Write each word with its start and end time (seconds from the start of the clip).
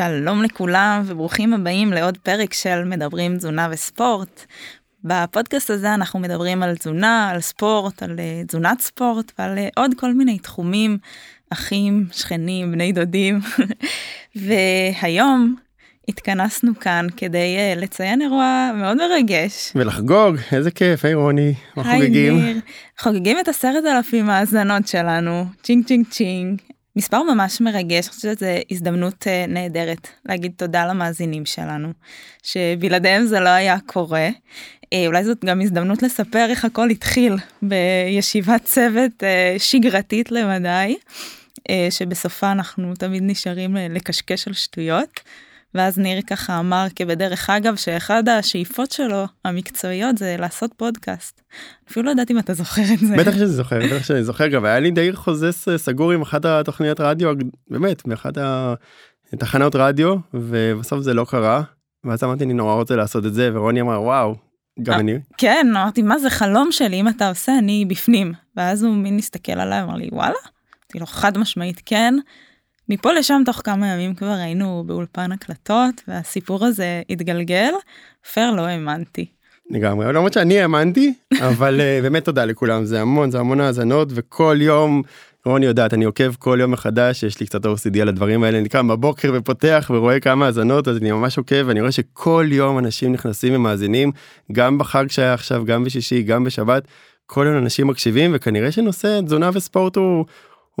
שלום 0.00 0.42
לכולם 0.42 1.02
וברוכים 1.06 1.54
הבאים 1.54 1.92
לעוד 1.92 2.18
פרק 2.18 2.52
של 2.52 2.84
מדברים 2.84 3.36
תזונה 3.36 3.68
וספורט. 3.70 4.46
בפודקאסט 5.04 5.70
הזה 5.70 5.94
אנחנו 5.94 6.18
מדברים 6.18 6.62
על 6.62 6.76
תזונה, 6.76 7.30
על 7.30 7.40
ספורט, 7.40 8.02
על 8.02 8.16
אה, 8.16 8.46
תזונת 8.46 8.80
ספורט 8.80 9.32
ועל 9.38 9.58
אה, 9.58 9.60
עוד 9.76 9.90
כל 9.96 10.14
מיני 10.14 10.38
תחומים, 10.38 10.98
אחים, 11.50 12.06
שכנים, 12.12 12.72
בני 12.72 12.92
דודים. 12.92 13.40
והיום 14.46 15.54
התכנסנו 16.08 16.72
כאן 16.80 17.06
כדי 17.16 17.56
אה, 17.76 17.80
לציין 17.80 18.22
אירוע 18.22 18.70
מאוד 18.74 18.96
מרגש. 18.96 19.72
ולחגוג, 19.74 20.36
איזה 20.52 20.70
כיף, 20.70 21.04
היי 21.04 21.14
רוני, 21.14 21.54
מה 21.76 21.84
חוגגים? 21.84 22.44
ניר, 22.44 22.56
חוגגים 22.98 23.36
את 23.40 23.48
עשרת 23.48 23.84
אלפים 23.96 24.30
האזנות 24.30 24.88
שלנו, 24.88 25.44
צ'ינג 25.62 25.86
צ'ינג 25.86 26.06
צ'ינג. 26.08 26.60
מספר 26.96 27.22
ממש 27.22 27.60
מרגש, 27.60 28.06
אני 28.06 28.14
חושבת 28.14 28.38
שזו 28.38 28.46
הזדמנות 28.70 29.22
uh, 29.22 29.50
נהדרת 29.50 30.08
להגיד 30.26 30.52
תודה 30.56 30.86
למאזינים 30.86 31.46
שלנו, 31.46 31.88
שבלעדיהם 32.42 33.26
זה 33.26 33.40
לא 33.40 33.48
היה 33.48 33.76
קורה. 33.86 34.28
Uh, 34.84 34.88
אולי 35.06 35.24
זאת 35.24 35.44
גם 35.44 35.60
הזדמנות 35.60 36.02
לספר 36.02 36.46
איך 36.50 36.64
הכל 36.64 36.90
התחיל 36.90 37.36
בישיבת 37.62 38.64
צוות 38.64 39.12
uh, 39.22 39.58
שגרתית 39.58 40.32
למדי, 40.32 40.96
שבסופה 41.90 42.52
אנחנו 42.52 42.94
תמיד 42.94 43.22
נשארים 43.26 43.76
לקשקש 43.76 44.48
על 44.48 44.52
שטויות. 44.52 45.20
ואז 45.74 45.98
ניר 45.98 46.22
ככה 46.22 46.58
אמר 46.58 46.86
כבדרך 46.96 47.50
אגב 47.50 47.76
שאחד 47.76 48.28
השאיפות 48.28 48.92
שלו 48.92 49.24
המקצועיות 49.44 50.18
זה 50.18 50.36
לעשות 50.38 50.70
פודקאסט. 50.76 51.40
אפילו 51.90 52.04
לא 52.04 52.10
יודעת 52.10 52.30
אם 52.30 52.38
אתה 52.38 52.54
זוכר 52.54 52.82
את 52.94 52.98
זה. 52.98 53.16
בטח 53.16 53.32
שאני 53.32 53.46
זוכר, 53.46 53.78
בטח 53.86 54.04
שאני 54.04 54.24
זוכר 54.24 54.48
גם 54.48 54.64
היה 54.64 54.80
לי 54.80 54.90
די 54.90 55.12
חוזה 55.12 55.52
סגור 55.76 56.12
עם 56.12 56.22
אחת 56.22 56.44
התוכניות 56.44 57.00
רדיו 57.00 57.32
באמת 57.70 58.06
מאחת 58.06 58.32
התחנות 59.32 59.76
רדיו 59.76 60.14
ובסוף 60.34 61.00
זה 61.00 61.14
לא 61.14 61.26
קרה. 61.28 61.62
ואז 62.04 62.24
אמרתי 62.24 62.44
אני 62.44 62.52
נורא 62.52 62.74
רוצה 62.74 62.96
לעשות 62.96 63.26
את 63.26 63.34
זה 63.34 63.50
ורוני 63.52 63.80
אמר 63.80 64.02
וואו 64.02 64.34
גם 64.82 65.00
אני. 65.00 65.18
כן 65.38 65.66
אמרתי 65.70 66.02
מה 66.02 66.18
זה 66.18 66.30
חלום 66.30 66.72
שלי 66.72 67.00
אם 67.00 67.08
אתה 67.08 67.28
עושה 67.28 67.58
אני 67.58 67.84
בפנים 67.88 68.32
ואז 68.56 68.82
הוא 68.82 68.96
מין 68.96 69.18
הסתכל 69.18 69.52
עליי 69.52 69.82
אמר 69.82 69.96
לי 69.96 70.08
וואלה. 70.12 70.34
אמרתי 70.34 70.98
לו 70.98 71.06
חד 71.06 71.38
משמעית 71.38 71.82
כן. 71.86 72.14
מפה 72.90 73.12
לשם 73.12 73.42
תוך 73.46 73.60
כמה 73.64 73.86
ימים 73.86 74.14
כבר 74.14 74.26
היינו 74.26 74.84
באולפן 74.86 75.32
הקלטות 75.32 76.02
והסיפור 76.08 76.66
הזה 76.66 77.02
התגלגל, 77.10 77.72
פייר 78.32 78.50
לא 78.50 78.62
האמנתי. 78.62 79.26
לגמרי, 79.70 80.12
למרות 80.12 80.32
שאני 80.32 80.60
האמנתי, 80.60 81.14
אבל 81.40 81.80
uh, 81.80 82.02
באמת 82.02 82.24
תודה 82.24 82.44
לכולם, 82.44 82.84
זה 82.84 83.00
המון, 83.00 83.30
זה 83.30 83.38
המון 83.40 83.60
האזנות 83.60 84.08
וכל 84.10 84.58
יום, 84.60 85.02
רוני 85.44 85.66
יודעת, 85.66 85.94
אני 85.94 86.04
עוקב 86.04 86.34
כל 86.34 86.58
יום 86.60 86.70
מחדש, 86.70 87.22
יש 87.22 87.40
לי 87.40 87.46
קצת 87.46 87.66
OCD 87.66 87.98
על 88.02 88.08
הדברים 88.08 88.42
האלה, 88.42 88.58
אני 88.58 88.68
קם 88.68 88.88
בבוקר 88.88 89.32
ופותח 89.34 89.90
ורואה 89.94 90.20
כמה 90.20 90.46
האזנות, 90.46 90.88
אז 90.88 90.96
אני 90.96 91.12
ממש 91.12 91.38
עוקב, 91.38 91.64
ואני 91.66 91.80
רואה 91.80 91.92
שכל 91.92 92.46
יום 92.50 92.78
אנשים 92.78 93.12
נכנסים 93.12 93.54
ומאזינים, 93.54 94.12
גם 94.52 94.78
בחג 94.78 95.04
שהיה 95.08 95.34
עכשיו, 95.34 95.64
גם 95.64 95.84
בשישי, 95.84 96.22
גם 96.22 96.44
בשבת, 96.44 96.82
כל 97.26 97.46
יום 97.48 97.58
אנשים 97.58 97.86
מקשיבים, 97.86 98.30
וכנראה 98.34 98.72
שנושא 98.72 99.20
תזונה 99.20 99.50
וספורט 99.54 99.96
הוא, 99.96 100.24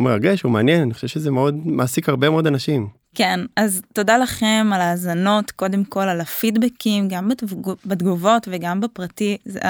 הוא 0.00 0.04
מרגש, 0.04 0.42
הוא 0.42 0.52
מעניין, 0.52 0.82
אני 0.82 0.94
חושב 0.94 1.08
שזה 1.08 1.30
מאוד 1.30 1.66
מעסיק 1.66 2.08
הרבה 2.08 2.30
מאוד 2.30 2.46
אנשים. 2.46 2.88
כן, 3.14 3.40
אז 3.56 3.82
תודה 3.92 4.18
לכם 4.18 4.70
על 4.74 4.80
ההאזנות, 4.80 5.50
קודם 5.50 5.84
כל 5.84 6.00
על 6.00 6.20
הפידבקים, 6.20 7.08
גם 7.08 7.30
בתגובות 7.86 8.48
וגם 8.50 8.80
בפרטי, 8.80 9.36
זה, 9.44 9.60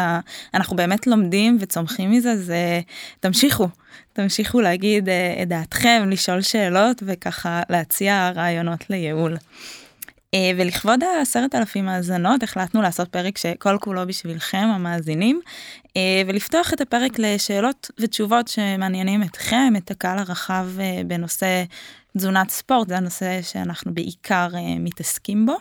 אנחנו 0.54 0.76
באמת 0.76 1.06
לומדים 1.06 1.56
וצומחים 1.60 2.10
מזה, 2.10 2.36
זה 2.36 2.80
תמשיכו, 3.20 3.68
תמשיכו 4.12 4.60
להגיד 4.60 5.08
אה, 5.08 5.42
את 5.42 5.48
דעתכם, 5.48 6.02
לשאול 6.10 6.40
שאלות 6.40 7.02
וככה 7.06 7.62
להציע 7.70 8.32
רעיונות 8.34 8.90
לייעול. 8.90 9.36
אה, 10.34 10.50
ולכבוד 10.56 11.02
העשרת 11.04 11.54
אלפים 11.54 11.88
האזנות 11.88 12.42
החלטנו 12.42 12.82
לעשות 12.82 13.08
פרק 13.08 13.38
שכל 13.38 13.78
כולו 13.80 14.06
בשבילכם 14.06 14.68
המאזינים 14.74 15.40
אה, 15.96 16.22
ולפתוח 16.26 16.72
את 16.72 16.80
הפרק 16.80 17.18
לשאלות 17.18 17.90
ותשובות 18.00 18.48
שמעניינים 18.48 19.22
אתכם 19.22 19.72
את 19.76 19.90
הקהל 19.90 20.18
הרחב 20.18 20.66
אה, 20.80 21.02
בנושא 21.06 21.64
תזונת 22.16 22.50
ספורט 22.50 22.88
זה 22.88 22.96
הנושא 22.96 23.42
שאנחנו 23.42 23.94
בעיקר 23.94 24.48
מתעסקים 24.80 25.46
בו. 25.46 25.56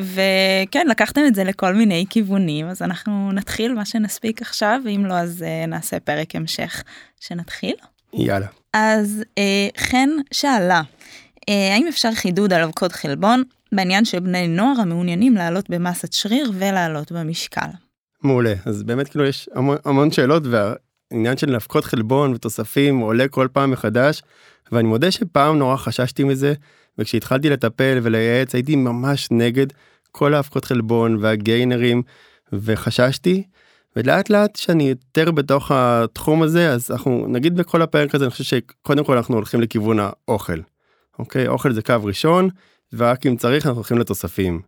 וכן 0.00 0.86
לקחתם 0.86 1.20
את 1.26 1.34
זה 1.34 1.44
לכל 1.44 1.74
מיני 1.74 2.04
כיוונים 2.10 2.68
אז 2.68 2.82
אנחנו 2.82 3.32
נתחיל 3.32 3.74
מה 3.74 3.84
שנספיק 3.84 4.42
עכשיו 4.42 4.80
ואם 4.84 5.04
לא 5.06 5.14
אז 5.14 5.44
נעשה 5.68 6.00
פרק 6.00 6.36
המשך 6.36 6.82
שנתחיל. 7.20 7.74
יאללה. 8.12 8.46
אז 8.72 9.22
חן 9.78 10.08
שאלה. 10.32 10.82
אה, 11.48 11.74
האם 11.74 11.86
אפשר 11.88 12.10
חידוד 12.14 12.52
על 12.52 12.62
אבקות 12.62 12.92
חלבון 12.92 13.42
בעניין 13.72 14.04
של 14.04 14.20
בני 14.20 14.48
נוער 14.48 14.80
המעוניינים 14.80 15.34
לעלות 15.34 15.70
במסת 15.70 16.12
שריר 16.12 16.52
ולעלות 16.54 17.12
במשקל? 17.12 17.66
מעולה 18.22 18.54
אז 18.64 18.82
באמת 18.82 19.08
כאילו 19.08 19.24
יש 19.24 19.48
המון, 19.54 19.76
המון 19.84 20.10
שאלות 20.10 20.42
והעניין 20.46 21.36
של 21.36 21.54
אבקות 21.54 21.84
חלבון 21.84 22.34
ותוספים 22.34 22.98
עולה 22.98 23.28
כל 23.28 23.48
פעם 23.52 23.70
מחדש 23.70 24.22
ואני 24.72 24.88
מודה 24.88 25.10
שפעם 25.10 25.58
נורא 25.58 25.76
חששתי 25.76 26.24
מזה 26.24 26.54
וכשהתחלתי 26.98 27.50
לטפל 27.50 27.98
ולייעץ 28.02 28.54
הייתי 28.54 28.76
ממש 28.76 29.28
נגד 29.30 29.66
כל 30.12 30.34
האבקות 30.34 30.64
חלבון 30.64 31.16
והגיינרים 31.20 32.02
וחששתי 32.52 33.42
ולאט 33.96 34.30
לאט 34.30 34.56
שאני 34.56 34.88
יותר 34.88 35.30
בתוך 35.30 35.70
התחום 35.74 36.42
הזה 36.42 36.70
אז 36.70 36.90
אנחנו 36.90 37.26
נגיד 37.28 37.56
בכל 37.56 37.82
הפרק 37.82 38.14
הזה 38.14 38.24
אני 38.24 38.30
חושב 38.30 38.44
שקודם 38.44 39.04
כל 39.04 39.16
אנחנו 39.16 39.34
הולכים 39.34 39.60
לכיוון 39.60 39.98
האוכל. 40.00 40.58
אוקיי? 41.18 41.48
אוכל 41.48 41.72
זה 41.72 41.82
קו 41.82 41.94
ראשון, 42.02 42.48
ורק 42.92 43.26
אם 43.26 43.36
צריך 43.36 43.66
אנחנו 43.66 43.78
הולכים 43.78 43.98
לתוספים. 43.98 44.60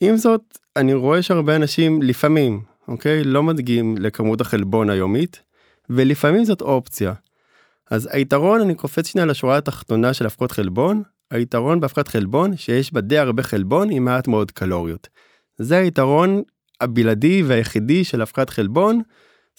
עם 0.00 0.16
זאת, 0.16 0.58
אני 0.76 0.94
רואה 0.94 1.22
שהרבה 1.22 1.56
אנשים 1.56 2.02
לפעמים, 2.02 2.60
אוקיי? 2.88 3.24
לא 3.24 3.42
מדגיעים 3.42 3.96
לכמות 3.98 4.40
החלבון 4.40 4.90
היומית, 4.90 5.42
ולפעמים 5.90 6.44
זאת 6.44 6.60
אופציה. 6.60 7.12
אז 7.90 8.08
היתרון, 8.12 8.60
אני 8.60 8.74
קופץ 8.74 9.06
שנייה 9.06 9.26
לשורה 9.26 9.58
התחתונה 9.58 10.14
של 10.14 10.24
אבקות 10.24 10.52
חלבון, 10.52 11.02
היתרון 11.30 11.80
באבקת 11.80 12.08
חלבון 12.08 12.56
שיש 12.56 12.92
בה 12.92 13.00
די 13.00 13.18
הרבה 13.18 13.42
חלבון 13.42 13.90
עם 13.90 14.04
מעט 14.04 14.28
מאוד 14.28 14.50
קלוריות. 14.50 15.08
זה 15.58 15.76
היתרון 15.78 16.42
הבלעדי 16.80 17.42
והיחידי 17.42 18.04
של 18.04 18.22
אבקת 18.22 18.50
חלבון, 18.50 19.02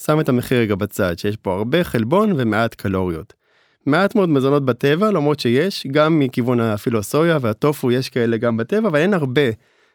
שם 0.01 0.19
את 0.19 0.29
המחיר 0.29 0.57
רגע 0.57 0.75
בצד, 0.75 1.19
שיש 1.19 1.37
פה 1.37 1.53
הרבה 1.53 1.83
חלבון 1.83 2.33
ומעט 2.37 2.75
קלוריות. 2.75 3.33
מעט 3.85 4.15
מאוד 4.15 4.29
מזונות 4.29 4.65
בטבע 4.65 5.11
למרות 5.11 5.39
שיש 5.39 5.87
גם 5.91 6.19
מכיוון 6.19 6.59
אפילו 6.59 6.99
הסויה 6.99 7.37
והטופו 7.41 7.91
יש 7.91 8.09
כאלה 8.09 8.37
גם 8.37 8.57
בטבע 8.57 8.87
אבל 8.87 8.99
אין 8.99 9.13
הרבה 9.13 9.41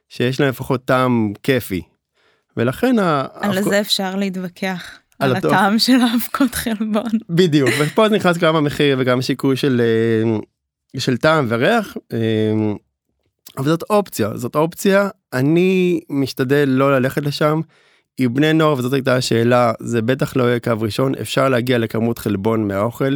שיש 0.09 0.41
להם 0.41 0.49
לפחות 0.49 0.85
טעם 0.85 1.33
כיפי. 1.43 1.83
ולכן 2.57 2.97
על 3.35 3.63
זה 3.63 3.81
אפשר 3.81 4.17
להתווכח. 4.17 4.99
על, 5.19 5.31
על 5.31 5.37
הטעם 5.37 5.79
של 5.79 6.01
האבקות 6.01 6.55
חלבון. 6.55 7.11
בדיוק 7.29 7.71
ופה 7.81 8.09
נכנס 8.09 8.39
גם 8.39 8.57
המחיר 8.57 8.97
וגם 9.01 9.23
שיקוי 9.23 9.57
של 9.57 9.81
אה, 9.81 10.39
של 11.01 11.17
טעם 11.17 11.47
וריח. 11.49 11.97
אה, 12.13 12.19
אבל 13.59 13.69
זאת 13.69 13.83
אופציה 13.91 14.37
זאת 14.37 14.57
אופציה 14.57 15.09
אני 15.33 16.01
משתדל 16.11 16.65
לא 16.69 16.97
ללכת 16.97 17.23
לשם. 17.23 17.61
עם 18.19 18.35
בני 18.35 18.53
נוער 18.53 18.79
וזאת 18.79 18.93
הייתה 18.93 19.17
השאלה 19.17 19.73
זה 19.81 20.03
בטח 20.03 20.37
לא 20.37 20.45
יהיה 20.45 20.61
קו 20.61 20.73
ראשון 20.81 21.15
אפשר 21.15 21.49
להגיע 21.49 21.79
לכמות 21.79 22.19
חלבון 22.19 22.69
מהאוכל 22.69 23.15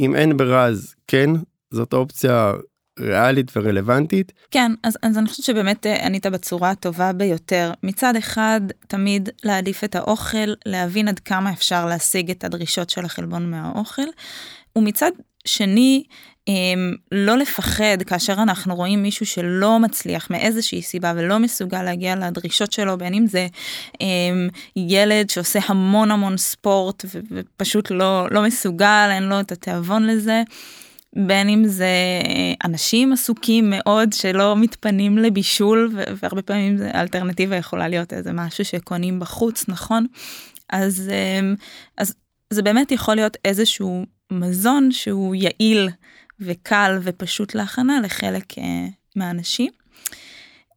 אם 0.00 0.14
אין 0.14 0.36
ברירה 0.36 0.64
אז 0.66 0.94
כן 1.06 1.30
זאת 1.70 1.92
אופציה 1.92 2.52
ריאלית 3.00 3.56
ורלוונטית. 3.56 4.32
כן 4.50 4.72
אז, 4.82 4.98
אז 5.02 5.18
אני 5.18 5.28
חושבת 5.28 5.44
שבאמת 5.44 5.86
אה, 5.86 6.06
ענית 6.06 6.26
בצורה 6.26 6.70
הטובה 6.70 7.12
ביותר 7.12 7.72
מצד 7.82 8.16
אחד 8.16 8.60
תמיד 8.88 9.28
להעדיף 9.44 9.84
את 9.84 9.94
האוכל 9.94 10.52
להבין 10.66 11.08
עד 11.08 11.18
כמה 11.18 11.52
אפשר 11.52 11.86
להשיג 11.86 12.30
את 12.30 12.44
הדרישות 12.44 12.90
של 12.90 13.04
החלבון 13.04 13.50
מהאוכל 13.50 14.06
ומצד 14.76 15.10
שני 15.44 16.04
לא 17.12 17.36
לפחד 17.36 18.02
כאשר 18.06 18.32
אנחנו 18.32 18.74
רואים 18.74 19.02
מישהו 19.02 19.26
שלא 19.26 19.78
מצליח 19.78 20.30
מאיזושהי 20.30 20.82
סיבה 20.82 21.12
ולא 21.16 21.38
מסוגל 21.38 21.82
להגיע 21.82 22.16
לדרישות 22.16 22.72
שלו 22.72 22.98
בין 22.98 23.14
אם 23.14 23.26
זה 23.26 23.46
אמ, 24.00 24.48
ילד 24.76 25.30
שעושה 25.30 25.58
המון 25.66 26.10
המון 26.10 26.36
ספורט 26.36 27.04
ופשוט 27.30 27.90
לא 27.90 28.26
לא 28.30 28.42
מסוגל 28.42 29.08
אין 29.10 29.22
לו 29.22 29.40
את 29.40 29.52
התיאבון 29.52 30.06
לזה. 30.06 30.42
בין 31.26 31.48
אם 31.48 31.64
זה 31.66 31.84
אה, 32.24 32.54
אנשים 32.64 33.12
עסוקים 33.12 33.70
מאוד 33.70 34.12
שלא 34.12 34.56
מתפנים 34.56 35.18
לבישול 35.18 35.92
והרבה 36.16 36.42
פעמים 36.42 36.76
זה 36.76 36.90
אלטרנטיבה 36.94 37.56
יכולה 37.56 37.88
להיות 37.88 38.12
איזה 38.12 38.32
משהו 38.32 38.64
שקונים 38.64 39.20
בחוץ 39.20 39.64
נכון 39.68 40.06
אז 40.70 41.10
אמ, 41.12 41.54
אז 41.98 42.14
זה 42.50 42.62
באמת 42.62 42.92
יכול 42.92 43.14
להיות 43.14 43.36
איזשהו 43.44 44.06
מזון 44.30 44.92
שהוא 44.92 45.34
יעיל 45.34 45.88
וקל 46.40 46.98
ופשוט 47.02 47.54
להכנה 47.54 48.00
לחלק 48.00 48.52
uh, 48.52 48.60
מהאנשים. 49.16 49.72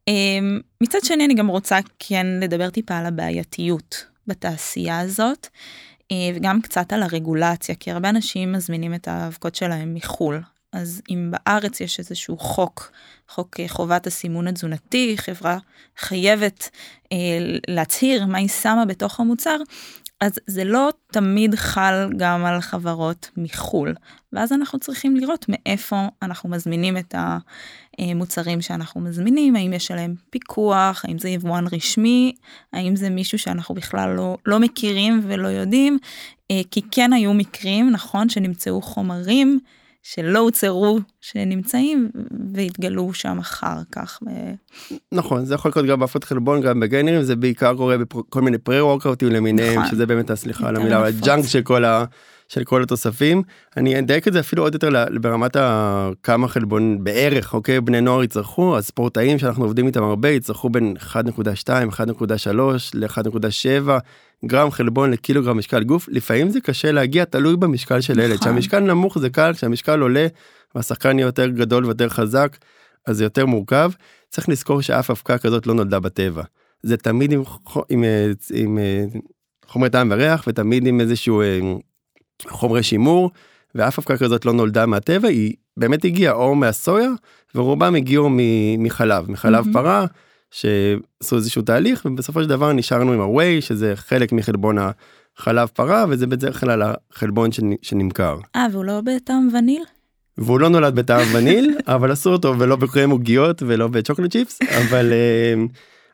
Um, 0.09 0.61
מצד 0.81 1.00
שני 1.03 1.25
אני 1.25 1.33
גם 1.33 1.47
רוצה 1.47 1.79
כן 2.00 2.27
לדבר 2.41 2.69
טיפה 2.69 2.97
על 2.97 3.06
הבעייתיות 3.06 4.06
בתעשייה 4.27 5.00
הזאת 5.00 5.47
uh, 5.47 6.15
וגם 6.35 6.61
קצת 6.61 6.94
על 6.94 7.03
הרגולציה 7.03 7.75
כי 7.75 7.91
הרבה 7.91 8.09
אנשים 8.09 8.51
מזמינים 8.51 8.94
את 8.94 9.07
האבקות 9.07 9.56
שלהם 9.56 9.94
מחול 9.94 10.41
אז 10.73 11.01
אם 11.09 11.31
בארץ 11.31 11.81
יש 11.81 12.00
איזשהו 12.00 12.38
חוק, 12.38 12.91
חוק 13.29 13.59
חובת 13.67 14.07
הסימון 14.07 14.47
התזונתי, 14.47 15.15
חברה 15.17 15.57
חייבת 15.97 16.69
אה, 17.11 17.17
להצהיר 17.67 18.25
מה 18.25 18.38
היא 18.38 18.47
שמה 18.47 18.85
בתוך 18.85 19.19
המוצר, 19.19 19.57
אז 20.21 20.39
זה 20.48 20.63
לא 20.63 20.89
תמיד 21.12 21.56
חל 21.56 22.10
גם 22.18 22.45
על 22.45 22.62
חברות 22.62 23.30
מחו"ל, 23.38 23.95
ואז 24.33 24.51
אנחנו 24.51 24.80
צריכים 24.80 25.16
לראות 25.16 25.45
מאיפה 25.50 26.07
אנחנו 26.21 26.50
מזמינים 26.50 26.98
את 26.98 27.16
המוצרים 28.00 28.62
שאנחנו 28.62 29.01
מזמינים, 29.01 29.56
האם 29.56 29.74
יש 29.74 29.92
עליהם 29.92 30.16
פיקוח, 30.30 31.06
האם 31.06 31.19
זה 31.19 31.30
יבואן 31.30 31.66
רשמי, 31.71 32.36
האם 32.74 32.95
זה 32.95 33.10
מישהו 33.10 33.39
שאנחנו 33.39 33.75
בכלל 33.75 34.10
לא, 34.10 34.38
לא 34.45 34.60
מכירים 34.60 35.21
ולא 35.24 35.48
יודעים, 35.48 35.98
אה, 36.51 36.62
כי 36.71 36.81
כן 36.92 37.13
היו 37.13 37.33
מקרים, 37.33 37.89
נכון, 37.89 38.30
שנמצאו 38.30 38.81
חומרים 38.81 39.60
שלא 40.13 40.39
הוצהרו 40.39 41.00
שנמצאים 41.21 42.09
והתגלו 42.53 43.13
שם 43.13 43.39
אחר 43.39 43.77
כך. 43.91 44.19
נכון 45.11 45.45
זה 45.45 45.56
יכול 45.56 45.71
לקרות 45.71 45.85
גם 45.85 46.00
בהפות 46.00 46.23
חלבון 46.23 46.61
גם 46.61 46.79
בגיינרים 46.79 47.23
זה 47.23 47.35
בעיקר 47.35 47.75
קורה 47.75 47.97
בכל 47.97 48.41
מיני 48.41 48.57
פרה 48.57 48.85
וורקאוטים 48.85 49.29
למיניהם 49.29 49.79
נכון. 49.79 49.91
שזה 49.91 50.06
באמת 50.06 50.29
הסליחה 50.29 50.67
על 50.67 50.75
המילה 50.75 51.06
הג'אנק 51.07 51.45
של 51.45 51.61
כל 51.61 51.85
ה... 51.85 52.06
של 52.50 52.63
כל 52.63 52.84
התוספים. 52.84 53.44
אני 53.78 54.00
אדייק 54.00 54.28
את 54.28 54.34
זה 54.34 54.40
אפילו 54.40 54.63
עוד 54.63 54.74
יותר 54.74 54.90
ברמת 55.22 55.57
כמה 56.24 56.48
חלבון 56.48 57.04
בערך 57.04 57.54
אוקיי? 57.54 57.81
בני 57.81 58.01
נוער 58.01 58.24
יצרכו 58.24 58.78
הספורטאים 58.78 59.40
שאנחנו 59.40 59.63
עובדים 59.63 59.88
איתם 59.88 60.04
הרבה 60.04 60.30
יצרכו 60.30 60.69
בין 60.69 60.96
1.2 61.00 61.16
1.3 61.92 62.57
ל-1.7 62.94 63.90
גרם 64.46 64.72
חלבון 64.72 65.12
לקילוגרם 65.12 65.57
משקל 65.57 65.84
גוף. 65.84 66.07
לפעמים 66.12 66.50
זה 66.50 66.62
קשה 66.62 66.92
להגיע 66.92 67.25
תלוי 67.25 67.56
במשקל 67.56 68.01
של 68.01 68.19
ילד. 68.19 68.40
כשהמשקל 68.40 68.78
נכון. 68.78 68.90
נמוך 68.90 69.19
זה 69.19 69.30
קל 69.30 69.54
כשהמשקל 69.54 70.00
עולה 70.00 70.28
והשחקן 70.75 71.19
יהיה 71.19 71.25
יותר 71.25 71.48
גדול 71.48 71.86
ויותר 71.86 72.10
חזק 72.10 72.57
אז 73.06 73.18
זה 73.18 73.24
יותר 73.24 73.45
מורכב. 73.45 73.92
צריך 74.30 74.50
לזכור 74.50 74.81
שאף 74.81 75.10
אבקה 75.10 75.38
כזאת 75.38 75.68
לא 75.68 75.74
נולדה 75.74 76.00
בטבע. 76.00 76.44
זה 76.84 76.98
תמיד 76.98 77.31
עם, 77.31 77.44
עם, 77.75 78.04
עם, 78.04 78.04
עם 78.54 78.78
אה, 78.78 79.06
חומרי 79.68 79.90
טעם 79.90 80.12
וריח 80.12 80.44
ותמיד 80.48 80.88
עם 80.88 81.02
איזשהו 81.02 81.42
אה, 81.42 81.60
חומרי 82.47 82.83
שימור 82.83 83.31
ואף 83.75 84.00
אבקה 84.00 84.18
כזאת 84.18 84.45
לא 84.45 84.53
נולדה 84.53 84.86
מהטבע 84.86 85.27
היא 85.27 85.53
באמת 85.77 86.06
הגיעה 86.06 86.33
או 86.33 86.56
מהסויה 86.56 87.09
ורובם 87.56 87.95
הגיעו 87.95 88.30
מחלב 88.77 89.31
מחלב 89.31 89.65
mm-hmm. 89.65 89.74
פרה. 89.74 90.06
שעשו 90.51 91.36
איזשהו 91.36 91.62
תהליך 91.62 92.01
ובסופו 92.06 92.44
של 92.44 92.50
דבר 92.50 92.74
נשארנו 92.74 93.13
עם 93.13 93.19
הווי 93.19 93.62
שזה 93.62 93.94
חלק 93.95 94.31
מחלבון 94.31 94.77
החלב 95.38 95.68
פרה 95.68 96.06
וזה 96.09 96.27
בדרך 96.27 96.59
כלל 96.59 96.81
החלבון 97.12 97.50
שנמכר. 97.81 98.38
אה 98.56 98.68
והוא 98.71 98.85
לא 98.85 99.01
בטעם 99.01 99.50
וניל? 99.53 99.83
והוא 100.38 100.59
לא 100.59 100.69
נולד 100.69 100.95
בטעם 100.95 101.27
וניל 101.33 101.77
אבל 101.88 102.12
עשו 102.12 102.30
אותו 102.30 102.59
ולא 102.59 102.75
בקרם 102.75 103.09
עוגיות 103.09 103.63
ולא 103.65 103.88
בצ'וקולד 103.88 104.31
צ'יפס 104.31 104.59
אבל 104.77 105.13
אה, 105.13 105.63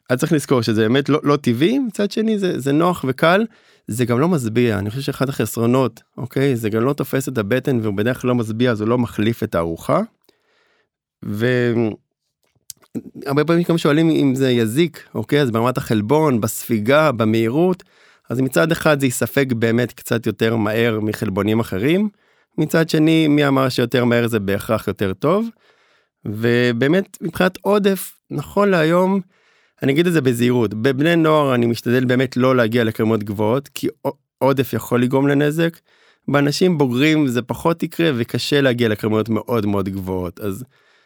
אז 0.10 0.20
צריך 0.20 0.34
לזכור 0.34 0.62
שזה 0.62 0.82
באמת 0.82 1.10
לא, 1.10 1.20
לא 1.24 1.36
טבעי 1.36 1.80
מצד 1.80 2.12
שני 2.12 2.40
זה, 2.40 2.60
זה 2.60 2.72
נוח 2.72 3.06
וקל 3.08 3.46
זה 3.88 4.06
גם 4.06 4.20
לא 4.20 4.28
משביע 4.28 4.80
אני 4.80 4.90
חושב 4.90 5.02
שאחד 5.02 5.30
החסרונות 5.30 6.02
אוקיי 6.18 6.56
זה 6.56 6.70
גם 6.70 6.82
לא 6.82 6.94
תופס 6.94 7.30
את 7.30 7.38
הבטן 7.38 7.80
והוא 7.82 7.94
בדרך 7.94 8.22
כלל 8.22 8.28
לא 8.28 8.36
משביע 8.36 8.72
אז 8.72 8.82
הוא 8.82 8.90
לא 8.90 8.98
מחליף 8.98 9.44
את 9.44 9.56
הארוחה. 9.56 10.02
ו... 11.26 11.74
הרבה 13.26 13.46
פעמים 13.46 13.64
גם 13.70 13.78
שואלים 13.78 14.10
אם 14.10 14.36
זה 14.36 14.52
יזיק 14.52 15.10
אוקיי 15.16 15.42
אז 15.42 15.52
ברמת 15.52 15.78
החלבון 15.78 16.42
בספיגה 16.42 17.12
במהירות 17.12 17.84
אז 18.30 18.42
מצד 18.42 18.72
אחד 18.72 19.00
זה 19.00 19.08
יספק 19.08 19.46
באמת 19.52 19.94
קצת 19.94 20.26
יותר 20.26 20.56
מהר 20.56 21.00
מחלבונים 21.00 21.60
אחרים 21.60 22.10
מצד 22.58 22.90
שני 22.90 23.28
מי 23.28 23.48
אמר 23.48 23.70
שיותר 23.70 24.06
מהר 24.06 24.28
זה 24.28 24.40
בהכרח 24.40 24.88
יותר 24.88 25.14
טוב. 25.14 25.50
ובאמת 26.26 27.18
מבחינת 27.22 27.58
עודף 27.62 28.18
נכון 28.32 28.70
להיום 28.70 29.22
אני 29.84 29.92
אגיד 29.92 30.08
את 30.08 30.14
זה 30.14 30.22
בזהירות 30.22 30.74
בבני 30.74 31.16
נוער 31.16 31.56
אני 31.56 31.66
משתדל 31.66 32.06
באמת 32.06 32.38
לא 32.38 32.56
להגיע 32.56 32.84
לכמות 32.84 33.24
גבוהות 33.24 33.68
כי 33.74 33.88
עודף 34.38 34.74
יכול 34.74 35.02
לגרום 35.02 35.28
לנזק. 35.28 35.80
באנשים 36.28 36.78
בוגרים 36.78 37.28
זה 37.28 37.42
פחות 37.42 37.84
יקרה 37.84 38.12
וקשה 38.16 38.62
להגיע 38.62 38.90
לכמויות 38.90 39.30
מאוד 39.30 39.66
מאוד 39.66 39.90
גבוהות 39.90 40.40
אז 40.40 40.64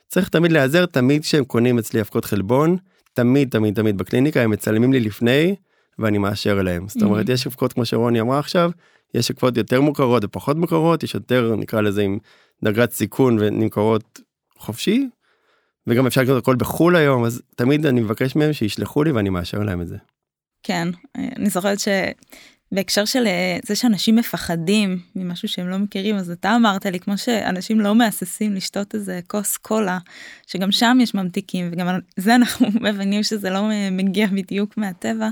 צריך 0.07 0.30
תמיד 0.30 0.51
להיעזר 0.51 0.86
תמיד 0.86 1.21
כשהם 1.21 1.44
קונים 1.44 1.80
אצלי 1.80 2.01
אבקות 2.01 2.25
חלבון 2.25 2.77
תמיד 3.13 3.50
תמיד 3.50 3.75
תמיד 3.75 3.98
בקליניקה 3.98 4.42
הם 4.42 4.50
מצלמים 4.50 4.94
לי 4.94 5.00
לפני 5.00 5.56
ואני 6.00 6.18
מאשר 6.18 6.62
להם 6.62 6.88
זאת 6.88 7.04
אומרת 7.04 7.30
יש 7.30 7.48
אבקות 7.48 7.74
כמו 7.74 7.86
שרוני 7.86 8.22
אמרה 8.22 8.39
עכשיו 8.39 8.72
יש 9.13 9.31
אבקות 9.31 9.57
יותר 9.57 9.81
מוכרות 9.81 10.24
ופחות 10.24 10.57
מוכרות 10.57 11.04
יש 11.04 11.13
יותר 11.13 11.56
נקרא 11.56 11.81
לזה 11.81 12.01
עם 12.01 12.18
דרגת 12.63 12.92
סיכון 12.92 13.38
ונמכרות 13.39 14.19
חופשי. 14.57 15.07
וגם 15.89 16.07
אפשר 16.07 16.21
לקנות 16.21 16.44
הכל 16.44 16.56
בחול 16.56 16.95
היום 16.95 17.25
אז 17.25 17.41
תמיד 17.56 17.86
אני 17.86 18.01
מבקש 18.01 18.36
מהם 18.36 18.53
שישלחו 18.53 19.03
לי 19.03 19.12
ואני 19.12 19.30
מאשר 19.30 19.59
להם 19.59 19.81
את 19.81 19.88
זה. 19.88 19.97
כן 20.63 20.88
אני 21.18 21.50
זוכרת 21.50 21.80
ש... 21.80 21.88
בהקשר 22.71 23.06
של 23.06 23.27
אה, 23.27 23.57
זה 23.65 23.75
שאנשים 23.75 24.15
מפחדים 24.15 25.00
ממשהו 25.15 25.47
שהם 25.47 25.69
לא 25.69 25.77
מכירים 25.77 26.15
אז 26.15 26.31
אתה 26.31 26.56
אמרת 26.56 26.86
לי 26.86 27.00
כמו 27.00 27.18
שאנשים 27.18 27.80
לא 27.80 27.95
מהססים 27.95 28.56
לשתות 28.56 28.95
איזה 28.95 29.19
כוס 29.27 29.57
קולה 29.57 29.97
שגם 30.47 30.71
שם 30.71 30.97
יש 31.01 31.15
ממתיקים 31.15 31.69
וגם 31.71 32.00
זה 32.18 32.36
אנחנו 32.36 32.68
מבינים 32.89 33.24
שזה 33.24 33.50
לא 33.50 33.69
מגיע 33.91 34.27
בדיוק 34.27 34.77
מהטבע 34.77 35.30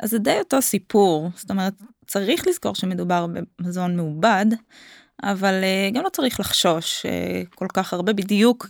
אז 0.00 0.10
זה 0.10 0.18
די 0.18 0.38
אותו 0.38 0.62
סיפור 0.62 1.30
זאת 1.36 1.50
אומרת 1.50 1.72
צריך 2.06 2.46
לזכור 2.46 2.74
שמדובר 2.74 3.26
במזון 3.58 3.96
מעובד 3.96 4.46
אבל 5.22 5.54
אה, 5.62 5.90
גם 5.92 6.04
לא 6.04 6.08
צריך 6.08 6.40
לחשוש 6.40 7.06
אה, 7.06 7.42
כל 7.54 7.66
כך 7.74 7.92
הרבה 7.92 8.12
בדיוק 8.12 8.66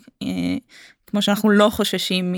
כמו 1.17 1.23
שאנחנו 1.23 1.51
לא 1.51 1.69
חוששים 1.71 2.35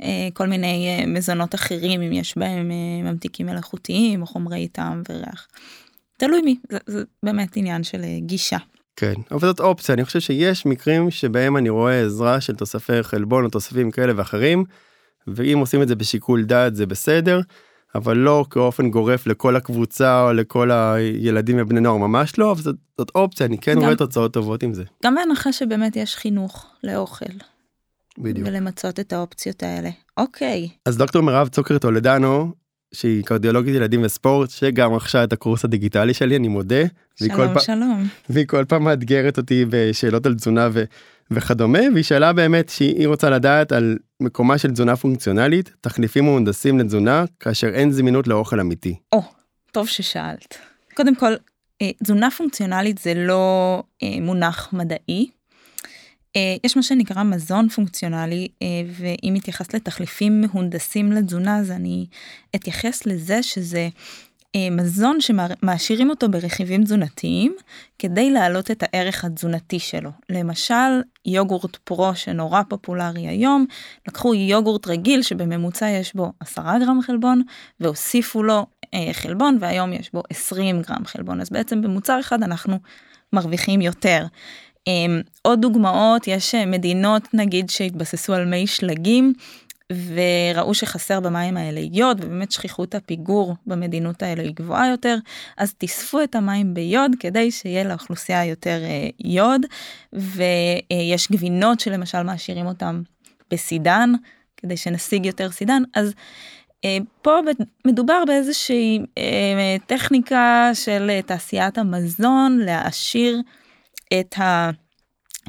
מכל 0.00 0.46
מיני 0.46 0.88
אה, 0.88 1.06
מזונות 1.06 1.54
אחרים 1.54 2.02
אם 2.02 2.12
יש 2.12 2.38
בהם 2.38 2.70
אה, 2.70 3.10
ממתיקים 3.10 3.46
מלאכותיים 3.46 4.22
או 4.22 4.26
חומרי 4.26 4.68
טעם 4.68 5.02
וריח. 5.08 5.48
תלוי 6.16 6.42
מי 6.42 6.58
זה, 6.70 6.78
זה 6.86 7.02
באמת 7.22 7.56
עניין 7.56 7.84
של 7.84 8.04
אה, 8.04 8.18
גישה. 8.20 8.56
כן 8.96 9.14
אבל 9.30 9.40
זאת 9.40 9.60
אופציה 9.60 9.94
אני 9.94 10.04
חושב 10.04 10.20
שיש 10.20 10.66
מקרים 10.66 11.10
שבהם 11.10 11.56
אני 11.56 11.68
רואה 11.68 12.02
עזרה 12.02 12.40
של 12.40 12.54
תוספי 12.54 13.02
חלבון 13.02 13.44
או 13.44 13.50
תוספים 13.50 13.90
כאלה 13.90 14.12
ואחרים 14.16 14.64
ואם 15.26 15.58
עושים 15.58 15.82
את 15.82 15.88
זה 15.88 15.94
בשיקול 15.94 16.44
דעת 16.44 16.76
זה 16.76 16.86
בסדר 16.86 17.40
אבל 17.94 18.16
לא 18.16 18.44
כאופן 18.50 18.90
גורף 18.90 19.26
לכל 19.26 19.56
הקבוצה 19.56 20.22
או 20.22 20.32
לכל 20.32 20.70
הילדים 20.70 21.56
ובני 21.60 21.80
נוער 21.80 21.96
ממש 21.96 22.38
לא 22.38 22.52
אבל 22.52 22.62
זאת, 22.62 22.76
זאת 22.98 23.10
אופציה 23.14 23.46
אני 23.46 23.58
כן 23.58 23.74
גם, 23.74 23.82
רואה 23.82 23.96
תוצאות 23.96 24.32
טובות 24.32 24.62
עם 24.62 24.74
זה. 24.74 24.84
גם 25.04 25.14
בהנחה 25.14 25.52
שבאמת 25.52 25.96
יש 25.96 26.16
חינוך 26.16 26.66
לאוכל 26.82 27.34
בדיוק. 28.18 28.48
ולמצות 28.48 29.00
את 29.00 29.12
האופציות 29.12 29.62
האלה. 29.62 29.90
אוקיי. 30.16 30.68
אז 30.86 30.96
דוקטור 30.96 31.22
מירב 31.22 31.48
צוקר 31.48 31.78
טולדנו, 31.78 32.52
שהיא 32.94 33.24
קרדיולוגית 33.24 33.74
ילדים 33.74 34.02
וספורט, 34.02 34.50
שגם 34.50 34.92
רכשה 34.92 35.24
את 35.24 35.32
הקורס 35.32 35.64
הדיגיטלי 35.64 36.14
שלי, 36.14 36.36
אני 36.36 36.48
מודה. 36.48 36.82
שלום, 37.14 37.58
שלום. 37.58 38.08
והיא 38.30 38.46
כל 38.46 38.64
פעם 38.64 38.84
מאתגרת 38.84 39.38
אותי 39.38 39.64
בשאלות 39.68 40.26
על 40.26 40.34
תזונה 40.34 40.68
ו... 40.72 40.84
וכדומה, 41.30 41.78
והיא 41.92 42.04
שאלה 42.04 42.32
באמת 42.32 42.68
שהיא 42.68 43.08
רוצה 43.08 43.30
לדעת 43.30 43.72
על 43.72 43.98
מקומה 44.20 44.58
של 44.58 44.70
תזונה 44.70 44.96
פונקציונלית, 44.96 45.70
תחליפים 45.80 46.28
ומונדסים 46.28 46.78
לתזונה, 46.78 47.24
כאשר 47.40 47.68
אין 47.68 47.90
זמינות 47.90 48.28
לאוכל 48.28 48.60
אמיתי. 48.60 48.96
או, 49.12 49.22
טוב 49.72 49.88
ששאלת. 49.88 50.58
קודם 50.94 51.14
כל, 51.14 51.32
אה, 51.82 51.90
תזונה 52.02 52.30
פונקציונלית 52.30 52.98
זה 52.98 53.14
לא 53.14 53.82
אה, 54.02 54.16
מונח 54.20 54.68
מדעי, 54.72 55.30
יש 56.64 56.76
מה 56.76 56.82
שנקרא 56.82 57.22
מזון 57.22 57.68
פונקציונלי 57.68 58.48
אה, 58.62 58.66
ואם 58.90 59.34
מתייחס 59.34 59.74
לתחליפים 59.74 60.40
מהונדסים 60.40 61.12
לתזונה 61.12 61.58
אז 61.58 61.70
אני 61.70 62.06
אתייחס 62.54 63.06
לזה 63.06 63.42
שזה 63.42 63.88
אה, 64.56 64.70
מזון 64.70 65.20
שמעשירים 65.20 66.10
אותו 66.10 66.28
ברכיבים 66.28 66.84
תזונתיים 66.84 67.56
כדי 67.98 68.30
להעלות 68.30 68.70
את 68.70 68.82
הערך 68.82 69.24
התזונתי 69.24 69.78
שלו. 69.78 70.10
למשל 70.30 71.02
יוגורט 71.26 71.76
פרו 71.76 72.14
שנורא 72.14 72.62
פופולרי 72.68 73.28
היום, 73.28 73.66
לקחו 74.08 74.34
יוגורט 74.34 74.86
רגיל 74.86 75.22
שבממוצע 75.22 75.88
יש 75.88 76.14
בו 76.14 76.32
10 76.40 76.62
גרם 76.62 77.00
חלבון 77.02 77.42
והוסיפו 77.80 78.42
לו 78.42 78.66
חלבון 79.12 79.58
והיום 79.60 79.92
יש 79.92 80.12
בו 80.12 80.22
20 80.30 80.82
גרם 80.82 81.04
חלבון 81.04 81.40
אז 81.40 81.50
בעצם 81.50 81.82
במוצר 81.82 82.20
אחד 82.20 82.42
אנחנו 82.42 82.78
מרוויחים 83.32 83.80
יותר. 83.80 84.26
אמ, 84.86 85.20
עוד 85.42 85.60
דוגמאות 85.60 86.28
יש 86.28 86.54
אה, 86.54 86.66
מדינות 86.66 87.34
נגיד 87.34 87.70
שהתבססו 87.70 88.34
על 88.34 88.44
מי 88.44 88.66
שלגים 88.66 89.32
וראו 89.92 90.74
שחסר 90.74 91.20
במים 91.20 91.56
האלה 91.56 91.80
יוד 91.92 92.24
ובאמת 92.24 92.52
שכיחות 92.52 92.94
הפיגור 92.94 93.54
במדינות 93.66 94.22
האלה 94.22 94.42
היא 94.42 94.54
גבוהה 94.54 94.88
יותר 94.88 95.16
אז 95.56 95.74
תאספו 95.74 96.22
את 96.22 96.34
המים 96.34 96.74
ביוד 96.74 97.12
כדי 97.20 97.50
שיהיה 97.50 97.84
לאוכלוסייה 97.84 98.44
יותר 98.44 98.80
אה, 98.84 99.08
יוד. 99.24 99.66
ויש 100.12 101.30
גבינות 101.32 101.80
שלמשל 101.80 102.22
מעשירים 102.22 102.66
אותם 102.66 103.02
בסידן 103.50 104.12
כדי 104.56 104.76
שנשיג 104.76 105.26
יותר 105.26 105.50
סידן. 105.50 105.82
אז 105.94 106.14
אה, 106.84 106.98
פה 107.22 107.38
מדובר 107.84 108.22
באיזושהי 108.26 108.98
טכניקה 109.86 110.70
של 110.74 111.20
תעשיית 111.26 111.78
המזון 111.78 112.58
להעשיר 112.58 113.40
את 114.20 114.34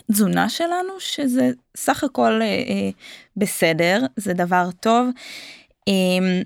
התזונה 0.10 0.50
שלנו, 0.50 1.00
שזה 1.00 1.52
סך 1.78 2.04
הכל 2.04 2.42
אה, 2.42 2.48
אה, 2.48 2.90
בסדר, 3.38 4.02
זה 4.16 4.34
דבר 4.34 4.70
טוב. 4.80 5.10
אה, 5.88 6.42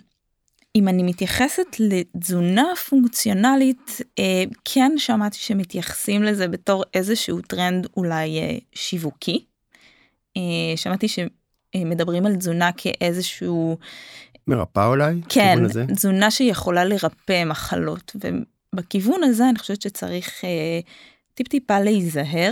אם 0.76 0.88
אני 0.88 1.04
מתייחסת 1.04 1.76
לתזונה 1.80 2.64
פונקציונלית, 2.90 4.02
אה, 4.20 4.44
כן 4.66 4.92
שמעתי 4.98 5.38
שמתייחסים 5.38 6.24
לזה 6.24 6.48
בתור 6.48 6.84
איזשהו 6.94 7.42
טרנד 7.42 7.88
אולי 7.98 8.40
אה, 8.40 8.58
שיווקי. 8.74 9.46
אה, 10.38 10.42
שמעתי 10.76 11.08
שמדברים 11.08 12.26
על 12.26 12.36
תזונה 12.36 12.70
כאיזשהו... 12.78 13.78
מרפא 14.48 14.88
אולי? 14.88 15.22
כן, 15.30 15.60
תזונה 15.96 16.32
שיכולה 16.32 16.86
לרפא 16.86 17.46
מחלות, 17.46 18.16
ובכיוון 18.74 19.24
הזה 19.24 19.50
אני 19.50 19.60
חושבת 19.60 19.82
שצריך 19.82 20.44
טיפ 21.40 21.48
טיפה 21.48 21.80
להיזהר, 21.80 22.52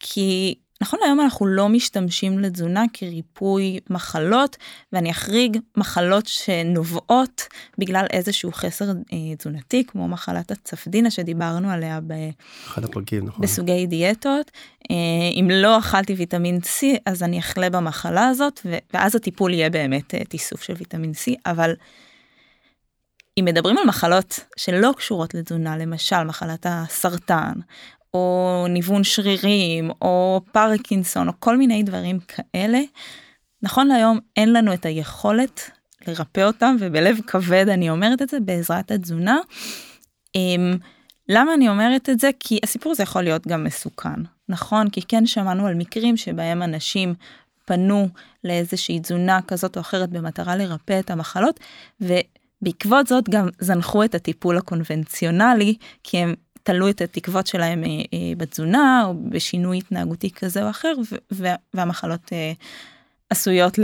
כי 0.00 0.54
נכון 0.82 0.98
להיום 1.02 1.20
אנחנו 1.20 1.46
לא 1.46 1.68
משתמשים 1.68 2.38
לתזונה 2.38 2.84
כריפוי 2.92 3.78
מחלות 3.90 4.56
ואני 4.92 5.10
אחריג 5.10 5.58
מחלות 5.76 6.26
שנובעות 6.26 7.42
בגלל 7.78 8.06
איזשהו 8.10 8.52
חסר 8.52 8.84
אה, 8.84 9.36
תזונתי 9.38 9.84
כמו 9.86 10.08
מחלת 10.08 10.50
הצפדינה 10.50 11.10
שדיברנו 11.10 11.70
עליה 11.70 12.00
באחד 12.00 12.84
הפרקים 12.84 13.26
נכון 13.26 13.42
בסוגי 13.42 13.86
דיאטות 13.86 14.50
אה, 14.90 14.96
אם 15.40 15.48
לא 15.52 15.78
אכלתי 15.78 16.14
ויטמין 16.14 16.58
C 16.64 16.84
אז 17.06 17.22
אני 17.22 17.38
אחלה 17.38 17.70
במחלה 17.70 18.28
הזאת 18.28 18.60
ואז 18.94 19.14
הטיפול 19.14 19.54
יהיה 19.54 19.70
באמת 19.70 20.14
אה, 20.14 20.24
תיסוף 20.24 20.62
של 20.62 20.74
ויטמין 20.78 21.12
C 21.12 21.32
אבל. 21.46 21.74
אם 23.38 23.44
מדברים 23.44 23.78
על 23.78 23.84
מחלות 23.86 24.40
שלא 24.56 24.92
קשורות 24.96 25.34
לתזונה 25.34 25.76
למשל 25.76 26.24
מחלת 26.24 26.66
הסרטן 26.68 27.52
או 28.14 28.66
ניוון 28.68 29.04
שרירים 29.04 29.90
או 30.02 30.40
פרקינסון 30.52 31.28
או 31.28 31.32
כל 31.38 31.56
מיני 31.56 31.82
דברים 31.82 32.18
כאלה. 32.20 32.80
נכון 33.62 33.86
להיום 33.86 34.18
אין 34.36 34.52
לנו 34.52 34.74
את 34.74 34.86
היכולת 34.86 35.70
לרפא 36.06 36.40
אותם 36.40 36.76
ובלב 36.78 37.20
כבד 37.26 37.68
אני 37.68 37.90
אומרת 37.90 38.22
את 38.22 38.28
זה 38.28 38.40
בעזרת 38.40 38.90
התזונה. 38.90 39.38
אמ, 40.34 40.76
למה 41.28 41.54
אני 41.54 41.68
אומרת 41.68 42.10
את 42.10 42.20
זה? 42.20 42.30
כי 42.40 42.58
הסיפור 42.62 42.92
הזה 42.92 43.02
יכול 43.02 43.22
להיות 43.22 43.46
גם 43.46 43.64
מסוכן, 43.64 44.22
נכון? 44.48 44.90
כי 44.90 45.02
כן 45.02 45.26
שמענו 45.26 45.66
על 45.66 45.74
מקרים 45.74 46.16
שבהם 46.16 46.62
אנשים 46.62 47.14
פנו 47.64 48.08
לאיזושהי 48.44 49.00
תזונה 49.00 49.42
כזאת 49.42 49.76
או 49.76 49.80
אחרת 49.80 50.10
במטרה 50.10 50.56
לרפא 50.56 51.00
את 51.00 51.10
המחלות, 51.10 51.60
ובעקבות 52.00 53.06
זאת 53.06 53.28
גם 53.28 53.48
זנחו 53.58 54.04
את 54.04 54.14
הטיפול 54.14 54.58
הקונבנציונלי, 54.58 55.74
כי 56.04 56.18
הם 56.18 56.34
תלו 56.62 56.88
את 56.88 57.00
התקוות 57.00 57.46
שלהם 57.46 57.84
אה, 57.84 57.88
אה, 57.88 58.32
בתזונה 58.36 59.04
או 59.06 59.14
בשינוי 59.30 59.78
התנהגותי 59.78 60.30
כזה 60.30 60.64
או 60.64 60.70
אחר 60.70 60.92
והמחלות 61.74 62.32
אה, 62.32 62.52
עשויות 63.30 63.78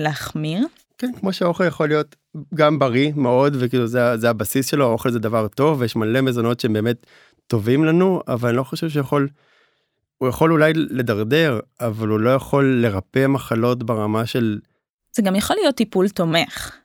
להחמיר. 0.00 0.66
כן 0.98 1.10
כמו 1.20 1.32
שהאוכל 1.32 1.64
יכול 1.64 1.88
להיות 1.88 2.16
גם 2.54 2.78
בריא 2.78 3.12
מאוד 3.16 3.56
וכאילו 3.60 3.86
זה, 3.86 4.16
זה 4.16 4.30
הבסיס 4.30 4.70
שלו 4.70 4.84
האוכל 4.84 5.10
זה 5.10 5.18
דבר 5.18 5.48
טוב 5.48 5.80
ויש 5.80 5.96
מלא 5.96 6.20
מזונות 6.20 6.60
שהם 6.60 6.72
באמת 6.72 7.06
טובים 7.46 7.84
לנו 7.84 8.20
אבל 8.28 8.48
אני 8.48 8.56
לא 8.56 8.62
חושב 8.62 8.88
שיכול. 8.88 9.28
הוא 10.18 10.28
יכול 10.28 10.52
אולי 10.52 10.72
לדרדר 10.74 11.60
אבל 11.80 12.08
הוא 12.08 12.20
לא 12.20 12.30
יכול 12.30 12.64
לרפא 12.82 13.26
מחלות 13.26 13.82
ברמה 13.82 14.26
של. 14.26 14.58
זה 15.16 15.22
גם 15.22 15.36
יכול 15.36 15.56
להיות 15.56 15.74
טיפול 15.74 16.08
תומך 16.08 16.76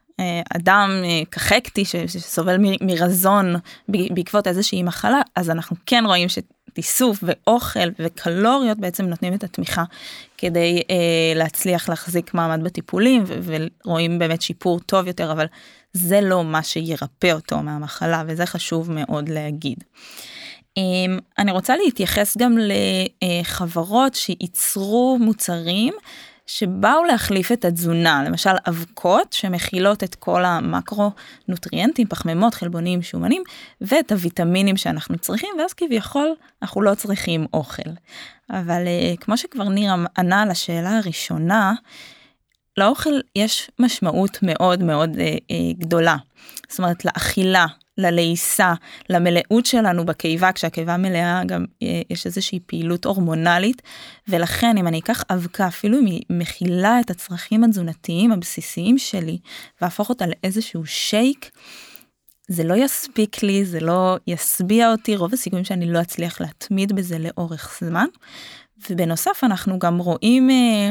אדם 0.55 0.89
אה, 1.03 1.25
כחקטי 1.31 1.85
שסובל 1.85 2.55
מרזון 2.81 3.55
בעקבות 3.87 4.47
איזושהי 4.47 4.83
מחלה 4.83 5.21
אז 5.35 5.49
אנחנו 5.49 5.75
כן 5.85 6.03
רואים 6.07 6.27
שתיסוף 6.29 7.23
ואוכל 7.23 7.89
וקלוריות 7.99 8.77
בעצם 8.77 9.05
נותנים 9.05 9.33
את 9.33 9.43
התמיכה 9.43 9.83
כדי 10.37 10.81
אה, 10.89 11.33
להצליח 11.35 11.89
להחזיק 11.89 12.33
מעמד 12.33 12.63
בטיפולים 12.63 13.23
ורואים 13.43 14.19
באמת 14.19 14.41
שיפור 14.41 14.79
טוב 14.79 15.07
יותר 15.07 15.31
אבל 15.31 15.45
זה 15.93 16.21
לא 16.21 16.43
מה 16.43 16.63
שירפא 16.63 17.31
אותו 17.31 17.57
מהמחלה 17.61 18.23
וזה 18.27 18.45
חשוב 18.45 18.91
מאוד 18.91 19.29
להגיד. 19.29 19.83
אני 21.37 21.51
רוצה 21.51 21.75
להתייחס 21.75 22.37
גם 22.37 22.57
לחברות 23.21 24.15
שייצרו 24.15 25.17
מוצרים 25.21 25.93
שבאו 26.53 27.03
להחליף 27.03 27.51
את 27.51 27.65
התזונה, 27.65 28.23
למשל 28.23 28.49
אבקות 28.67 29.33
שמכילות 29.33 30.03
את 30.03 30.15
כל 30.15 30.45
המקרו 30.45 31.11
נוטריאנטים, 31.47 32.07
פחמימות, 32.07 32.53
חלבונים, 32.53 33.01
שומנים, 33.01 33.43
ואת 33.81 34.11
הוויטמינים 34.11 34.77
שאנחנו 34.77 35.17
צריכים, 35.17 35.49
ואז 35.59 35.73
כביכול 35.73 36.35
אנחנו 36.61 36.81
לא 36.81 36.95
צריכים 36.95 37.45
אוכל. 37.53 37.89
אבל 38.49 38.87
אה, 38.87 39.13
כמו 39.19 39.37
שכבר 39.37 39.69
ניר 39.69 39.93
ענה 40.17 40.41
על 40.41 40.51
השאלה 40.51 40.97
הראשונה, 40.97 41.73
לאוכל 42.77 43.19
יש 43.35 43.71
משמעות 43.79 44.39
מאוד 44.41 44.83
מאוד 44.83 45.17
אה, 45.19 45.25
אה, 45.25 45.73
גדולה. 45.77 46.15
זאת 46.69 46.79
אומרת 46.79 47.05
לאכילה, 47.05 47.65
ללעיסה, 47.97 48.73
למלאות 49.09 49.65
שלנו 49.65 50.05
בקיבה, 50.05 50.51
כשהקיבה 50.51 50.97
מלאה 50.97 51.41
גם 51.45 51.65
אה, 51.83 52.01
יש 52.09 52.25
איזושהי 52.25 52.59
פעילות 52.65 53.05
הורמונלית, 53.05 53.81
ולכן 54.27 54.77
אם 54.77 54.87
אני 54.87 54.99
אקח 54.99 55.23
אבקה, 55.29 55.67
אפילו 55.67 55.99
אם 55.99 56.05
היא 56.05 56.21
מכילה 56.29 56.99
את 56.99 57.09
הצרכים 57.09 57.63
התזונתיים 57.63 58.31
הבסיסיים 58.31 58.97
שלי, 58.97 59.37
והפוך 59.81 60.09
אותה 60.09 60.25
לאיזשהו 60.27 60.85
שייק, 60.85 61.51
זה 62.47 62.63
לא 62.63 62.73
יספיק 62.73 63.43
לי, 63.43 63.65
זה 63.65 63.79
לא 63.79 64.17
ישביע 64.27 64.91
אותי, 64.91 65.15
רוב 65.15 65.33
הסיכויים 65.33 65.65
שאני 65.65 65.91
לא 65.91 66.01
אצליח 66.01 66.41
להתמיד 66.41 66.93
בזה 66.93 67.17
לאורך 67.19 67.77
זמן. 67.81 68.05
ובנוסף 68.89 69.43
אנחנו 69.43 69.79
גם 69.79 69.97
רואים 69.97 70.49
אה, 70.49 70.89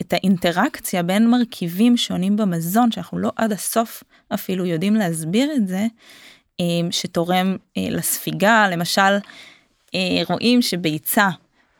את 0.00 0.12
האינטראקציה 0.12 1.02
בין 1.02 1.30
מרכיבים 1.30 1.96
שונים 1.96 2.36
במזון 2.36 2.92
שאנחנו 2.92 3.18
לא 3.18 3.32
עד 3.36 3.52
הסוף 3.52 4.02
אפילו 4.34 4.66
יודעים 4.66 4.94
להסביר 4.94 5.52
את 5.56 5.68
זה, 5.68 5.86
אה, 6.60 6.64
שתורם 6.90 7.56
אה, 7.76 7.86
לספיגה, 7.90 8.68
למשל 8.72 9.18
אה, 9.94 10.22
רואים 10.28 10.62
שביצה, 10.62 11.28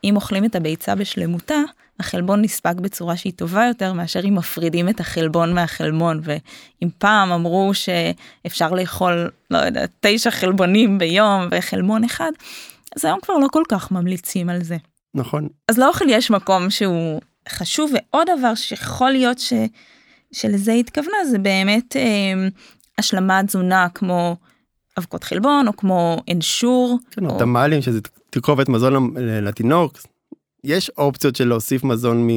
אם 0.03 0.15
אוכלים 0.15 0.45
את 0.45 0.55
הביצה 0.55 0.95
בשלמותה, 0.95 1.61
החלבון 1.99 2.41
נספג 2.41 2.73
בצורה 2.77 3.17
שהיא 3.17 3.33
טובה 3.35 3.65
יותר 3.65 3.93
מאשר 3.93 4.19
אם 4.27 4.35
מפרידים 4.35 4.89
את 4.89 4.99
החלבון 4.99 5.53
מהחלמון 5.53 6.21
ואם 6.23 6.89
פעם 6.97 7.31
אמרו 7.31 7.71
שאפשר 7.73 8.71
לאכול 8.71 9.31
לא 9.51 9.57
יודע 9.57 9.85
תשע 9.99 10.31
חלבונים 10.31 10.97
ביום 10.97 11.47
וחלמון 11.51 12.03
אחד 12.03 12.31
אז 12.95 13.05
היום 13.05 13.19
כבר 13.21 13.37
לא 13.37 13.47
כל 13.51 13.63
כך 13.69 13.91
ממליצים 13.91 14.49
על 14.49 14.63
זה. 14.63 14.77
נכון. 15.15 15.47
אז 15.69 15.77
לאוכל 15.77 16.05
יש 16.09 16.31
מקום 16.31 16.69
שהוא 16.69 17.21
חשוב 17.49 17.91
ועוד 17.93 18.27
דבר 18.39 18.55
שיכול 18.55 19.11
להיות 19.11 19.39
ש, 19.39 19.53
שלזה 20.31 20.71
התכוונה 20.71 21.17
זה 21.31 21.39
באמת 21.39 21.95
אה, 21.95 22.47
השלמת 22.97 23.47
תזונה 23.47 23.87
כמו 23.93 24.35
אבקות 24.97 25.23
חלבון 25.23 25.67
או 25.67 25.77
כמו 25.77 26.23
אנשור. 26.31 26.99
כן, 27.11 27.25
או 27.25 27.39
תמ"לים 27.39 27.81
שזה 27.81 27.99
תקרובת 28.29 28.69
מזון 28.69 29.13
לתינוק. 29.17 29.97
יש 30.63 30.89
אופציות 30.89 31.35
של 31.35 31.47
להוסיף 31.47 31.83
מזון 31.83 32.27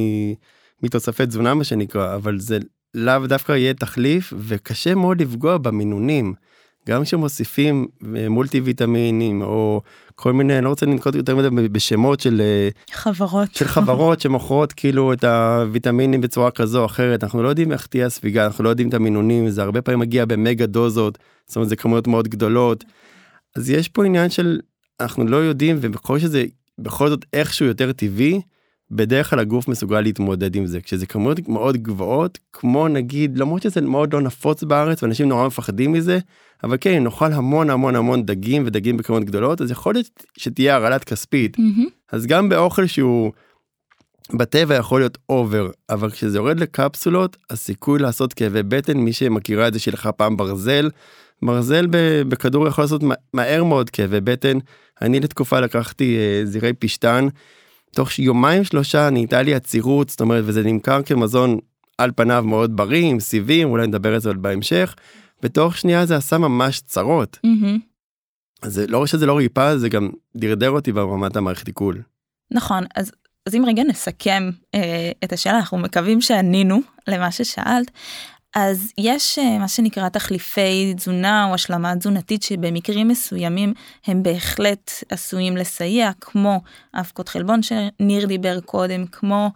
מתוספי 0.83 1.27
תזונה 1.27 1.55
מה 1.55 1.65
שנקרא 1.65 2.15
אבל 2.15 2.39
זה 2.39 2.59
לאו 2.95 3.27
דווקא 3.27 3.53
יהיה 3.53 3.75
תחליף 3.75 4.33
וקשה 4.39 4.95
מאוד 4.95 5.23
לפגוע 5.23 5.59
במינונים. 5.59 6.35
גם 6.89 7.03
כשמוסיפים 7.03 7.87
אה, 8.17 8.29
מולטי 8.29 8.61
ויטמינים 8.61 9.43
או 9.43 9.83
כל 10.19 10.33
מיני, 10.33 10.57
אני 10.57 10.65
לא 10.65 10.69
רוצה 10.69 10.87
לנקוט 10.87 11.15
יותר 11.15 11.37
מדי 11.37 11.69
בשמות 11.69 12.21
של 12.21 12.41
אה, 12.41 12.69
חברות, 12.93 13.55
של 13.55 13.65
חברות 13.65 14.21
שמוכרות 14.21 14.73
כאילו 14.73 15.13
את 15.13 15.25
הוויטמינים 15.25 16.21
בצורה 16.21 16.51
כזו 16.51 16.81
או 16.81 16.87
אחרת, 16.87 17.25
אנחנו 17.25 17.43
לא 17.43 17.49
יודעים 17.49 17.73
איך 17.73 17.87
תהיה 17.87 18.07
הספיגה, 18.07 18.47
אנחנו 18.47 18.65
לא 18.65 18.69
יודעים 18.69 18.89
את 18.89 18.95
המינונים, 18.95 19.51
זה 19.51 19.63
הרבה 19.63 19.83
פעמים 19.83 19.99
מגיע 19.99 20.25
במגה 20.25 20.67
דוזות, 20.67 21.19
זאת 21.47 21.57
אומרת 21.57 21.69
זה 21.69 21.77
כמויות 21.77 22.07
מאוד 22.07 22.29
גדולות. 22.29 22.85
אז 23.57 23.71
יש 23.71 23.89
פה 23.89 24.05
עניין 24.05 24.31
של 24.31 24.61
אנחנו 25.01 25.25
לא 25.27 25.37
יודעים 25.37 25.79
ובכל 25.81 26.19
שזה 26.19 26.45
בכל 26.79 27.09
זאת 27.09 27.25
איכשהו 27.33 27.67
יותר 27.67 27.93
טבעי. 27.93 28.41
בדרך 28.91 29.31
כלל 29.31 29.39
הגוף 29.39 29.69
מסוגל 29.69 30.01
להתמודד 30.01 30.57
עם 30.57 30.67
זה 30.67 30.81
כשזה 30.81 31.07
כמויות 31.07 31.49
מאוד 31.49 31.77
גבוהות 31.77 32.39
כמו 32.53 32.89
נגיד 32.89 33.39
למרות 33.39 33.63
שזה 33.63 33.81
מאוד 33.81 34.13
לא 34.13 34.21
נפוץ 34.21 34.63
בארץ 34.63 35.03
ואנשים 35.03 35.29
נורא 35.29 35.47
מפחדים 35.47 35.93
מזה 35.93 36.19
אבל 36.65 36.77
כן 36.81 37.05
נאכל 37.05 37.33
המון 37.33 37.71
המון 37.71 37.97
המון 37.97 38.27
דגים 38.27 38.63
ודגים 38.67 38.97
בכמות 38.97 39.25
גדולות 39.25 39.61
אז 39.61 39.71
יכול 39.71 39.95
להיות 39.95 40.25
שתהיה 40.39 40.77
הרעלת 40.77 41.05
כספית 41.05 41.57
mm-hmm. 41.57 41.91
אז 42.13 42.27
גם 42.27 42.49
באוכל 42.49 42.87
שהוא 42.87 43.33
בטבע 44.33 44.75
יכול 44.75 45.01
להיות 45.01 45.19
אובר 45.29 45.71
אבל 45.91 46.11
כשזה 46.11 46.39
יורד 46.39 46.61
לקפסולות 46.61 47.37
הסיכוי 47.51 47.99
לעשות 47.99 48.35
כאבי 48.35 48.63
בטן 48.63 48.99
מי 48.99 49.13
שמכירה 49.13 49.69
את 49.69 49.73
זה 49.73 49.79
שלך 49.79 50.09
פעם 50.17 50.37
ברזל 50.37 50.91
ברזל 51.43 51.87
בכדור 52.29 52.69
יכול 52.69 52.85
לעשות 52.85 53.03
מהר 53.35 53.65
מאוד 53.65 53.91
כאבי 53.91 54.21
בטן 54.21 54.59
אני 55.03 55.21
לתקופה 55.21 55.61
לקחתי 55.61 56.17
אה, 56.17 56.45
זירי 56.45 56.73
פשטן. 56.73 57.29
תוך 57.97 58.19
יומיים 58.19 58.65
שלושה 58.65 59.11
נהייתה 59.11 59.43
לי 59.43 59.55
עצירות 59.55 60.09
זאת 60.09 60.21
אומרת 60.21 60.45
וזה 60.47 60.63
נמכר 60.63 61.03
כמזון 61.03 61.59
על 61.99 62.11
פניו 62.17 62.45
מאוד 62.47 62.77
בריא 62.77 63.05
עם 63.05 63.21
סיבים 63.21 63.69
אולי 63.69 63.87
נדבר 63.87 64.15
על 64.15 64.21
זה 64.21 64.29
עוד 64.29 64.43
בהמשך. 64.43 64.95
בתוך 65.43 65.77
שנייה 65.77 66.07
זה 66.07 66.17
עשה 66.17 66.39
ממש 66.39 66.81
צרות. 66.81 67.39
Mm-hmm. 67.47 67.79
אז 68.63 68.83
לא 68.89 68.99
רק 68.99 69.07
שזה 69.07 69.27
לא 69.27 69.37
ריפא 69.37 69.77
זה 69.77 69.89
גם 69.89 70.11
דרדר 70.37 70.71
אותי 70.71 70.93
ברמת 70.93 71.37
המערכת 71.37 71.67
עיכול. 71.67 72.03
נכון, 72.51 72.85
אז, 72.97 73.13
אז 73.47 73.55
אם 73.55 73.65
רגע 73.67 73.83
נסכם 73.83 74.51
אה, 74.75 75.11
את 75.25 75.33
השאלה, 75.33 75.59
אנחנו 75.59 75.79
מקווים 75.79 76.21
שענינו 76.21 76.81
למה 77.09 77.31
ששאלת. 77.31 77.91
אז 78.59 78.93
יש 78.99 79.39
אה, 79.39 79.59
מה 79.59 79.69
שנקרא 79.69 80.09
תחליפי 80.09 80.95
תזונה 80.97 81.47
או 81.49 81.55
השלמה 81.55 81.97
תזונתית 81.97 82.43
שבמקרים 82.43 83.09
מסוימים 83.09 83.75
הם 84.07 84.23
בהחלט 84.23 84.91
עשויים 85.09 85.57
לסייע, 85.57 86.11
כמו 86.21 86.61
אבקות 86.95 87.29
חלבון 87.29 87.61
שניר 87.63 88.27
דיבר 88.27 88.61
קודם, 88.61 89.07
כמו 89.07 89.51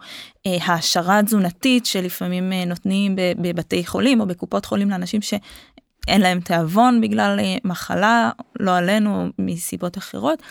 אה, 0.45 0.57
העשרה 0.61 1.23
תזונתית 1.23 1.85
שלפעמים 1.85 2.53
אה, 2.53 2.65
נותנים 2.65 3.15
בבתי 3.15 3.85
חולים 3.85 4.21
או 4.21 4.25
בקופות 4.25 4.65
חולים 4.65 4.89
לאנשים 4.89 5.21
שאין 5.21 6.21
להם 6.21 6.39
תיאבון 6.39 7.01
בגלל 7.01 7.39
אה, 7.39 7.55
מחלה, 7.63 8.31
לא 8.59 8.77
עלינו, 8.77 9.29
מסיבות 9.39 9.97
אחרות. 9.97 10.41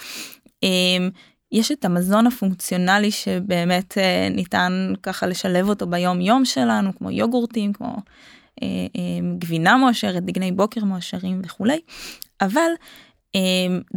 אה, 0.65 0.69
יש 1.53 1.73
את 1.73 1.85
המזון 1.85 2.27
הפונקציונלי 2.27 3.11
שבאמת 3.11 3.99
אה, 3.99 4.29
ניתן 4.31 4.93
ככה 5.03 5.27
לשלב 5.27 5.69
אותו 5.69 5.87
ביום 5.87 6.21
יום 6.21 6.45
שלנו, 6.45 6.91
כמו 6.99 7.11
יוגורטים, 7.11 7.73
כמו 7.73 7.97
גבינה 9.39 9.77
מועשרת, 9.77 10.25
דגני 10.25 10.53
בוקר 10.53 10.85
מועשרים 10.85 11.41
וכולי, 11.45 11.81
אבל 12.41 12.71
אה, 13.35 13.41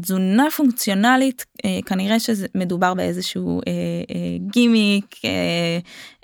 תזונה 0.02 0.48
פונקציונלית 0.56 1.46
כנראה 1.86 2.20
שזה 2.20 2.48
מדובר 2.56 2.94
באיזשהו 2.94 3.62
גימיק 4.52 5.16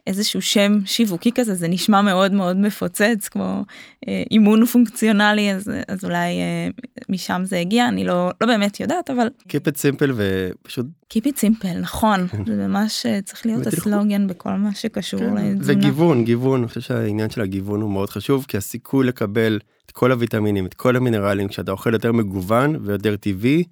איזשהו 0.09 0.41
שם 0.41 0.79
שיווקי 0.85 1.31
כזה 1.35 1.55
זה 1.55 1.67
נשמע 1.67 2.01
מאוד 2.01 2.33
מאוד 2.33 2.57
מפוצץ 2.57 3.27
כמו 3.31 3.63
אה, 4.07 4.23
אימון 4.31 4.65
פונקציונלי 4.65 5.51
אז 5.53 5.71
אז 5.87 6.05
אולי 6.05 6.39
אה, 6.39 6.67
משם 7.09 7.41
זה 7.45 7.59
הגיע 7.59 7.87
אני 7.87 8.03
לא 8.03 8.31
לא 8.41 8.47
באמת 8.47 8.79
יודעת 8.79 9.09
אבל 9.09 9.27
Keep 9.47 9.71
it 9.71 9.77
simple 9.77 10.11
ופשוט 10.15 10.85
Keep 11.13 11.25
it 11.25 11.37
simple 11.41 11.77
נכון 11.81 12.27
כן. 12.27 12.45
זה 12.45 12.67
ממש 12.67 13.05
אה, 13.05 13.21
צריך 13.21 13.45
להיות 13.45 13.67
הסלוגן 13.67 14.27
בכל 14.27 14.53
מה 14.53 14.73
שקשור 14.73 15.19
כן. 15.19 15.35
לתזונה. 15.35 15.79
וגיוון 15.79 16.23
גיוון 16.23 16.59
אני 16.59 16.67
חושב 16.67 16.81
שהעניין 16.81 17.29
של 17.29 17.41
הגיוון 17.41 17.81
הוא 17.81 17.91
מאוד 17.91 18.09
חשוב 18.09 18.45
כי 18.47 18.57
הסיכוי 18.57 19.07
לקבל 19.07 19.59
את 19.85 19.91
כל 19.91 20.11
הוויטמינים 20.11 20.65
את 20.65 20.73
כל 20.73 20.95
המינרלים 20.95 21.47
כשאתה 21.47 21.71
אוכל 21.71 21.93
יותר 21.93 22.11
מגוון 22.11 22.75
ויותר 22.81 23.15
טבעי 23.15 23.63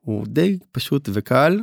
הוא 0.00 0.26
די 0.26 0.58
פשוט 0.72 1.08
וקל. 1.12 1.60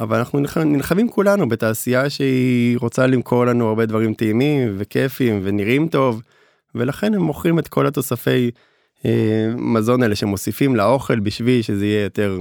אבל 0.00 0.18
אנחנו 0.18 0.40
נלחמים 0.64 1.08
כולנו 1.08 1.48
בתעשייה 1.48 2.10
שהיא 2.10 2.78
רוצה 2.78 3.06
למכור 3.06 3.46
לנו 3.46 3.68
הרבה 3.68 3.86
דברים 3.86 4.14
טעימים 4.14 4.74
וכיפים 4.78 5.40
ונראים 5.42 5.88
טוב 5.88 6.22
ולכן 6.74 7.14
הם 7.14 7.22
מוכרים 7.22 7.58
את 7.58 7.68
כל 7.68 7.86
התוספי 7.86 8.50
אה, 9.04 9.48
מזון 9.56 10.02
האלה 10.02 10.16
שמוסיפים 10.16 10.76
לאוכל 10.76 11.20
בשביל 11.20 11.62
שזה 11.62 11.86
יהיה 11.86 12.02
יותר 12.02 12.38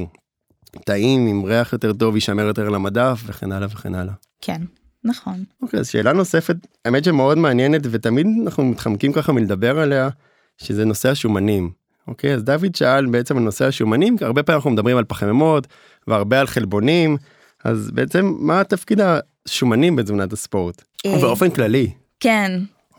טעים 0.85 1.27
עם 1.27 1.45
ריח 1.45 1.73
יותר 1.73 1.93
טוב 1.93 2.15
יישמר 2.15 2.43
יותר 2.43 2.69
למדף 2.69 3.21
וכן 3.25 3.51
הלאה 3.51 3.67
וכן 3.71 3.95
הלאה. 3.95 4.13
כן 4.41 4.61
נכון. 5.03 5.43
אוקיי 5.61 5.79
אז 5.79 5.87
שאלה 5.87 6.13
נוספת 6.13 6.55
האמת 6.85 7.03
שמאוד 7.03 7.37
מעניינת 7.37 7.81
ותמיד 7.91 8.27
אנחנו 8.43 8.65
מתחמקים 8.65 9.13
ככה 9.13 9.31
מלדבר 9.31 9.79
עליה 9.79 10.09
שזה 10.57 10.85
נושא 10.85 11.09
השומנים. 11.09 11.71
אוקיי 12.07 12.33
אז 12.33 12.43
דוד 12.43 12.75
שאל 12.75 13.05
בעצם 13.05 13.37
על 13.37 13.43
נושא 13.43 13.65
השומנים 13.65 14.15
הרבה 14.21 14.43
פעמים 14.43 14.57
אנחנו 14.57 14.69
מדברים 14.69 14.97
על 14.97 15.03
פחמימות 15.03 15.67
והרבה 16.07 16.39
על 16.39 16.47
חלבונים. 16.47 17.17
אז 17.63 17.91
בעצם 17.91 18.35
מה 18.39 18.63
תפקיד 18.63 18.99
השומנים 19.01 19.95
בתזונת 19.95 20.33
הספורט? 20.33 20.83
אה, 21.05 21.21
באופן 21.21 21.49
כללי. 21.49 21.91
כן. 22.19 22.51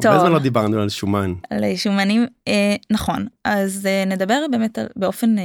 טוב. 0.03 0.13
הרבה 0.13 0.21
זמן 0.25 0.33
לא 0.33 0.39
דיברנו 0.39 0.81
על 0.81 0.89
שומן. 0.89 1.35
על 1.51 1.77
שומנים, 1.77 2.27
אה, 2.49 2.77
נכון. 2.91 3.27
אז 3.45 3.87
אה, 3.87 4.05
נדבר 4.07 4.45
באמת 4.51 4.79
על, 4.79 4.87
באופן 4.97 5.39
אה, 5.39 5.45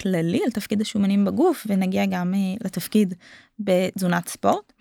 כללי 0.00 0.40
על 0.44 0.50
תפקיד 0.50 0.80
השומנים 0.80 1.24
בגוף 1.24 1.66
ונגיע 1.70 2.06
גם 2.06 2.34
אה, 2.34 2.54
לתפקיד 2.64 3.14
בתזונת 3.58 4.28
ספורט. 4.28 4.72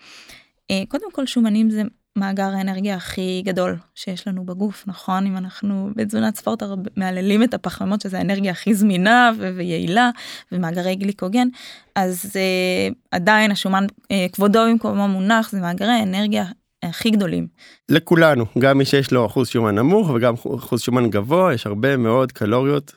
אה, 0.72 0.84
קודם 0.88 1.12
כל 1.12 1.26
שומנים 1.26 1.70
זה 1.70 1.82
מאגר 2.18 2.50
האנרגיה 2.58 2.96
הכי 2.96 3.42
גדול 3.46 3.76
שיש 3.96 4.28
לנו 4.28 4.46
בגוף 4.46 4.84
נכון 4.88 5.26
אם 5.26 5.38
אנחנו 5.38 5.90
בתזונת 5.96 6.36
ספורט 6.36 6.64
מהללים 6.96 7.44
את 7.44 7.54
הפחמימות 7.54 8.02
שזה 8.02 8.18
האנרגיה 8.18 8.52
הכי 8.52 8.74
זמינה 8.74 9.32
ויעילה 9.38 10.10
ומאגרי 10.52 10.96
גליקוגן 10.96 11.48
אז 11.96 12.26
uh, 12.26 12.94
עדיין 13.12 13.52
השומן 13.52 13.86
uh, 14.04 14.14
כבודו 14.34 14.60
במקומו 14.70 15.08
מונח 15.08 15.52
זה 15.52 15.60
מאגרי 15.60 15.92
האנרגיה 15.92 16.46
הכי 16.84 17.10
גדולים. 17.10 17.48
לכולנו 17.90 18.46
גם 18.60 18.78
מי 18.78 18.86
שיש 18.86 19.12
לו 19.12 19.26
אחוז 19.26 19.48
שומן 19.48 19.76
נמוך 19.76 20.10
וגם 20.10 20.34
אחוז 20.34 20.82
שומן 20.82 21.10
גבוה 21.10 21.54
יש 21.54 21.68
הרבה 21.68 21.98
מאוד 21.98 22.32
קלוריות 22.32 22.96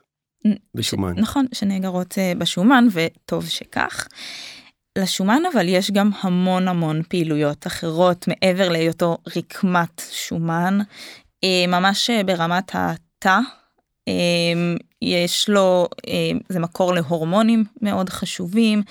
בשומן. 0.74 1.12
נכון 1.16 1.46
שנאגרות 1.52 2.12
uh, 2.12 2.38
בשומן 2.38 2.86
וטוב 2.92 3.46
שכך. 3.46 4.06
לשומן 4.98 5.42
אבל 5.52 5.68
יש 5.68 5.90
גם 5.90 6.10
המון 6.20 6.68
המון 6.68 7.02
פעילויות 7.08 7.66
אחרות 7.66 8.28
מעבר 8.28 8.68
להיותו 8.68 9.18
רקמת 9.36 10.02
שומן, 10.12 10.78
אה, 11.44 11.64
ממש 11.68 12.10
אה, 12.10 12.24
ברמת 12.24 12.70
התא. 12.74 13.38
אה, 14.08 14.12
יש 15.02 15.48
לו, 15.48 15.88
זה 16.48 16.58
מקור 16.60 16.94
להורמונים 16.94 17.64
מאוד 17.82 18.08
חשובים, 18.08 18.82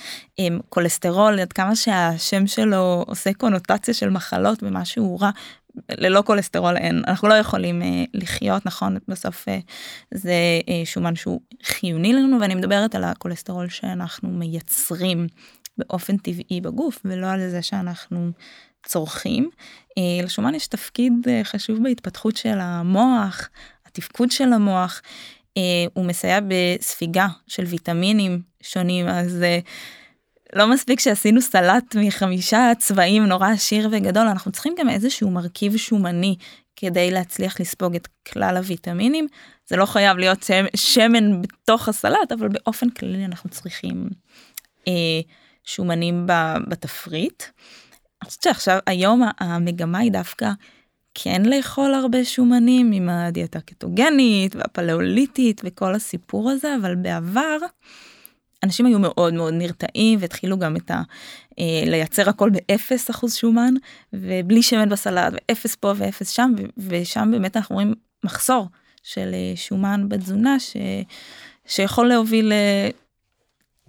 כולסטרול, 0.70 1.40
עד 1.40 1.54
כמה 1.54 1.76
שהשם 1.76 2.48
שלו 2.48 3.04
עושה 3.08 3.34
קונוטציה 3.34 3.94
של 3.94 4.10
מחלות 4.10 4.64
ומשהו 4.64 5.18
רע, 5.20 5.30
ללא 5.92 6.24
כולסטרול 6.26 6.78
אין, 6.78 7.04
אנחנו 7.08 7.28
לא 7.28 7.34
יכולים 7.34 7.82
לחיות, 8.14 8.66
נכון? 8.66 8.98
בסוף 9.08 9.46
זה 10.14 10.34
שומן 10.86 11.16
שהוא 11.16 11.42
חיוני 11.64 12.14
לנו, 12.14 12.42
ואני 12.42 12.56
מדברת 12.56 12.96
על 12.96 13.04
הכולסטרול 13.04 13.70
שאנחנו 13.70 14.30
מייצרים 14.30 15.28
באופן 15.80 16.18
טבעי 16.18 16.62
בגוף 16.62 17.00
ולא 17.06 17.28
על 17.28 17.50
זה 17.50 17.62
שאנחנו 17.62 18.32
צורכים. 18.86 19.50
אה, 19.98 20.26
לשומן 20.26 20.56
יש 20.56 20.68
תפקיד 20.68 21.14
אה, 21.28 21.42
חשוב 21.44 21.84
בהתפתחות 21.84 22.38
של 22.38 22.58
המוח, 22.60 23.50
התפקוד 23.86 24.32
של 24.32 24.54
המוח. 24.54 25.02
אה, 25.58 25.62
הוא 25.94 26.06
מסייע 26.06 26.40
בספיגה 26.48 27.28
של 27.48 27.64
ויטמינים 27.64 28.42
שונים 28.62 29.08
אז 29.08 29.44
לא 30.54 30.68
מספיק 30.68 31.00
שעשינו 31.00 31.42
סלט 31.42 31.96
מחמישה 31.96 32.72
צבעים 32.80 33.26
נורא 33.26 33.50
עשיר 33.50 33.90
וגדול 33.92 34.28
אנחנו 34.28 34.52
צריכים 34.52 34.76
גם 34.80 34.90
איזשהו 34.90 35.30
מרכיב 35.30 35.78
שומני 35.78 36.36
כדי 36.76 37.12
להצליח 37.12 37.60
לספוג 37.60 37.96
את 37.96 38.08
כלל 38.28 38.58
הוויטמינים 38.58 39.28
זה 39.68 39.76
לא 39.76 39.86
חייב 39.86 40.18
להיות 40.18 40.46
שמן 40.76 41.42
בתוך 41.42 41.90
הסלט 41.90 42.32
אבל 42.32 42.48
באופן 42.48 42.90
כללי 42.90 43.26
אנחנו 43.26 43.50
צריכים 43.50 44.10
אה, 44.88 45.22
שומנים 45.64 46.28
בתפריט. 46.68 47.44
אני 48.22 48.30
חושבת 48.30 48.44
שעכשיו 48.44 48.80
היום 48.86 49.22
המגמה 49.40 50.00
היא 50.00 50.12
דווקא 50.12 50.52
כן 51.14 51.42
לאכול 51.46 51.94
הרבה 51.94 52.26
שומנים 52.26 52.92
עם 52.92 53.10
הדיאטה 53.10 53.60
הקטוגנית 53.60 54.56
והפלאוליטית 54.56 55.62
וכל 55.64 55.96
הסיפור 55.96 56.50
הזה 56.50 56.76
אבל 56.82 56.96
בעבר 56.96 57.58
אנשים 58.64 58.86
היו 58.86 59.00
מאוד 59.00 59.34
מאוד 59.34 59.54
נרתעים 59.54 60.20
והתחילו 60.22 60.60
גם 60.60 60.76
את 60.76 60.92
ה... 60.92 61.02
אה, 61.60 61.84
לייצר 61.86 62.30
הכל 62.30 62.50
באפס 62.50 63.10
אחוז 63.10 63.36
שומן 63.36 63.74
ובלי 64.14 64.64
שמן 64.64 64.90
בסלט 64.90 65.34
ואפס 65.34 65.76
פה 65.76 65.94
ואפס 65.96 66.30
שם 66.30 66.54
ושם 66.78 67.30
באמת 67.32 67.58
אנחנו 67.58 67.76
רואים 67.76 67.94
מחסור 68.24 68.68
של 69.04 69.32
אה, 69.34 69.54
שומן 69.56 70.10
בתזונה 70.10 70.60
ש... 70.60 70.78
שיכול 71.68 72.08
להוביל 72.08 72.52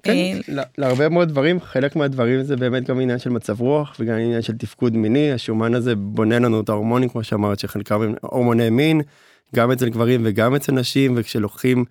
כן, 0.02 0.12
אה, 0.58 0.62
להרבה 0.78 1.08
מאוד 1.08 1.28
דברים. 1.28 1.60
חלק 1.60 1.96
מהדברים 1.96 2.42
זה 2.42 2.56
באמת 2.56 2.88
גם 2.88 3.00
עניין 3.00 3.18
של 3.18 3.30
מצב 3.30 3.60
רוח 3.60 3.96
וגם 4.00 4.14
עניין 4.14 4.42
של 4.42 4.56
תפקוד 4.56 4.96
מיני. 4.96 5.32
השומן 5.32 5.74
הזה 5.74 5.96
בונה 5.96 6.38
לנו 6.38 6.60
את 6.60 6.68
ההורמונים 6.68 7.08
כמו 7.08 7.24
שאמרת 7.24 7.58
שחלקם 7.58 8.02
הם 8.02 8.14
הורמוני 8.20 8.70
מין 8.70 9.00
גם 9.56 9.70
אצל 9.70 9.88
גברים 9.88 10.20
וגם 10.24 10.54
אצל 10.54 10.72
נשים 10.72 11.14
וכשלוקחים 11.16 11.84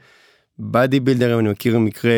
בדי 0.60 1.00
בילדר 1.00 1.39
אני 1.39 1.50
מכיר 1.50 1.80
מקרה 1.80 2.12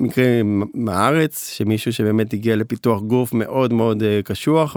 מקרה 0.00 0.26
מהארץ 0.74 1.50
שמישהו 1.52 1.92
שבאמת 1.92 2.32
הגיע 2.32 2.56
לפיתוח 2.56 3.02
גוף 3.02 3.32
מאוד 3.32 3.72
מאוד 3.72 4.02
אה, 4.02 4.20
קשוח 4.24 4.76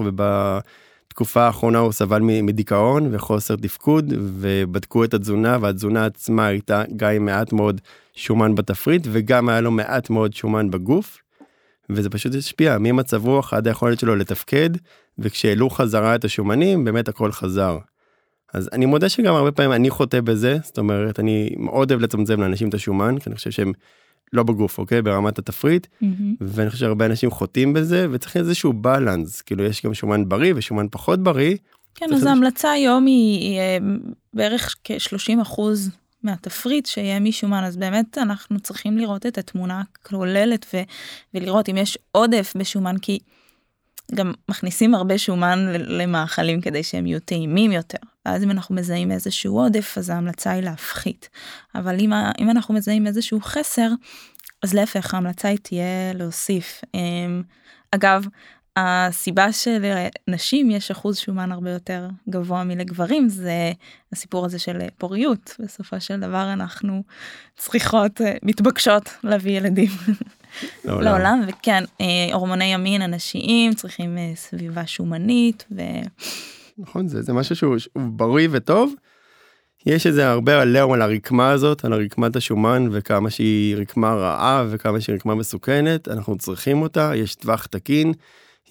ובתקופה 1.17 1.43
האחרונה 1.43 1.79
הוא 1.79 1.91
סבל 1.91 2.19
מדיכאון 2.21 3.15
וחוסר 3.15 3.55
תפקוד 3.55 4.13
ובדקו 4.17 5.03
את 5.03 5.13
התזונה 5.13 5.57
והתזונה 5.61 6.05
עצמה 6.05 6.45
הייתה 6.45 6.83
גם 6.95 7.11
עם 7.11 7.25
מעט 7.25 7.53
מאוד. 7.53 7.81
שומן 8.13 8.55
בתפריט 8.55 9.07
וגם 9.11 9.49
היה 9.49 9.61
לו 9.61 9.71
מעט 9.71 10.09
מאוד 10.09 10.33
שומן 10.33 10.71
בגוף. 10.71 11.17
וזה 11.89 12.09
פשוט 12.09 12.35
השפיע 12.35 12.77
ממצב 12.79 13.25
רוח 13.25 13.53
עד 13.53 13.67
היכולת 13.67 13.99
שלו 13.99 14.15
לתפקד 14.15 14.69
וכשהעלו 15.19 15.69
חזרה 15.69 16.15
את 16.15 16.25
השומנים 16.25 16.85
באמת 16.85 17.07
הכל 17.07 17.31
חזר. 17.31 17.77
אז 18.53 18.69
אני 18.73 18.85
מודה 18.85 19.09
שגם 19.09 19.35
הרבה 19.35 19.51
פעמים 19.51 19.71
אני 19.71 19.89
חוטא 19.89 20.21
בזה 20.21 20.57
זאת 20.63 20.77
אומרת 20.77 21.19
אני 21.19 21.49
מאוד 21.57 21.91
אוהב 21.91 22.01
לצמצם 22.01 22.41
לאנשים 22.41 22.69
את 22.69 22.73
השומן 22.73 23.19
כי 23.19 23.29
אני 23.29 23.35
חושב 23.35 23.51
שהם 23.51 23.71
לא 24.33 24.43
בגוף 24.43 24.77
אוקיי 24.77 25.01
ברמת 25.01 25.39
התפריט 25.39 25.85
mm-hmm. 25.85 26.05
ואני 26.41 26.69
חושב 26.69 26.79
שהרבה 26.79 27.05
אנשים 27.05 27.31
חוטאים 27.31 27.73
בזה 27.73 28.07
וצריך 28.11 28.37
איזשהו 28.37 28.73
בלנס 28.73 29.41
כאילו 29.41 29.63
יש 29.63 29.85
גם 29.85 29.93
שומן 29.93 30.29
בריא 30.29 30.53
ושומן 30.55 30.85
פחות 30.91 31.23
בריא. 31.23 31.57
כן 31.95 32.13
אז 32.13 32.25
ההמלצה 32.25 32.71
היום 32.71 33.05
היא, 33.05 33.39
היא 33.39 33.59
אה, 33.59 33.77
בערך 34.33 34.75
כ-30 34.83 35.41
אחוז 35.41 35.89
מהתפריט 36.23 36.85
שיהיה 36.85 37.19
משומן 37.19 37.63
אז 37.63 37.77
באמת 37.77 38.17
אנחנו 38.17 38.59
צריכים 38.59 38.97
לראות 38.97 39.25
את 39.25 39.37
התמונה 39.37 39.81
הכוללת 39.81 40.65
ו- 40.73 40.81
ולראות 41.33 41.69
אם 41.69 41.77
יש 41.77 41.97
עודף 42.11 42.53
בשומן 42.57 42.95
כי 43.01 43.19
גם 44.15 44.33
מכניסים 44.49 44.95
הרבה 44.95 45.17
שומן 45.17 45.59
למאכלים 45.73 46.61
כדי 46.61 46.83
שהם 46.83 47.07
יהיו 47.07 47.19
טעימים 47.19 47.71
יותר. 47.71 47.97
ואז 48.25 48.43
אם 48.43 48.51
אנחנו 48.51 48.75
מזהים 48.75 49.11
איזשהו 49.11 49.59
עודף 49.59 49.97
אז 49.97 50.09
ההמלצה 50.09 50.51
היא 50.51 50.63
להפחית. 50.63 51.29
אבל 51.75 51.99
אם, 51.99 52.13
אם 52.39 52.49
אנחנו 52.49 52.73
מזהים 52.73 53.07
איזשהו 53.07 53.39
חסר 53.41 53.89
אז 54.63 54.73
להפך 54.73 55.13
ההמלצה 55.13 55.47
היא 55.47 55.57
תהיה 55.57 56.13
להוסיף. 56.13 56.81
אמ, 56.93 57.43
אגב 57.91 58.25
הסיבה 58.79 59.47
שלנשים 59.51 60.71
יש 60.71 60.91
אחוז 60.91 61.17
שומן 61.17 61.51
הרבה 61.51 61.71
יותר 61.71 62.07
גבוה 62.29 62.63
מלגברים 62.63 63.29
זה 63.29 63.71
הסיפור 64.11 64.45
הזה 64.45 64.59
של 64.59 64.79
פוריות 64.97 65.55
בסופו 65.59 66.01
של 66.01 66.19
דבר 66.19 66.53
אנחנו 66.53 67.03
צריכות 67.57 68.21
מתבקשות 68.43 69.09
להביא 69.23 69.57
ילדים 69.57 69.89
לעולם, 70.85 71.03
לעולם 71.03 71.41
וכן 71.47 71.83
הורמוני 72.33 72.65
ימין 72.65 73.01
הנשיים 73.01 73.73
צריכים 73.73 74.17
סביבה 74.35 74.87
שומנית. 74.87 75.65
ו... 75.71 75.81
נכון 76.77 77.07
זה, 77.07 77.21
זה 77.21 77.33
משהו 77.33 77.55
שהוא, 77.55 77.77
שהוא 77.77 78.03
בריא 78.09 78.47
וטוב. 78.51 78.93
יש 79.85 80.07
איזה 80.07 80.29
הרבה 80.29 80.61
עליהום 80.61 80.91
על 80.93 81.01
הרקמה 81.01 81.49
הזאת 81.49 81.85
על 81.85 81.93
הרקמת 81.93 82.35
השומן 82.35 82.87
וכמה 82.91 83.29
שהיא 83.29 83.75
רקמה 83.75 84.13
רעה 84.13 84.65
וכמה 84.69 85.01
שהיא 85.01 85.15
רקמה 85.15 85.35
מסוכנת 85.35 86.07
אנחנו 86.07 86.37
צריכים 86.37 86.81
אותה 86.81 87.11
יש 87.15 87.35
טווח 87.35 87.65
תקין. 87.65 88.13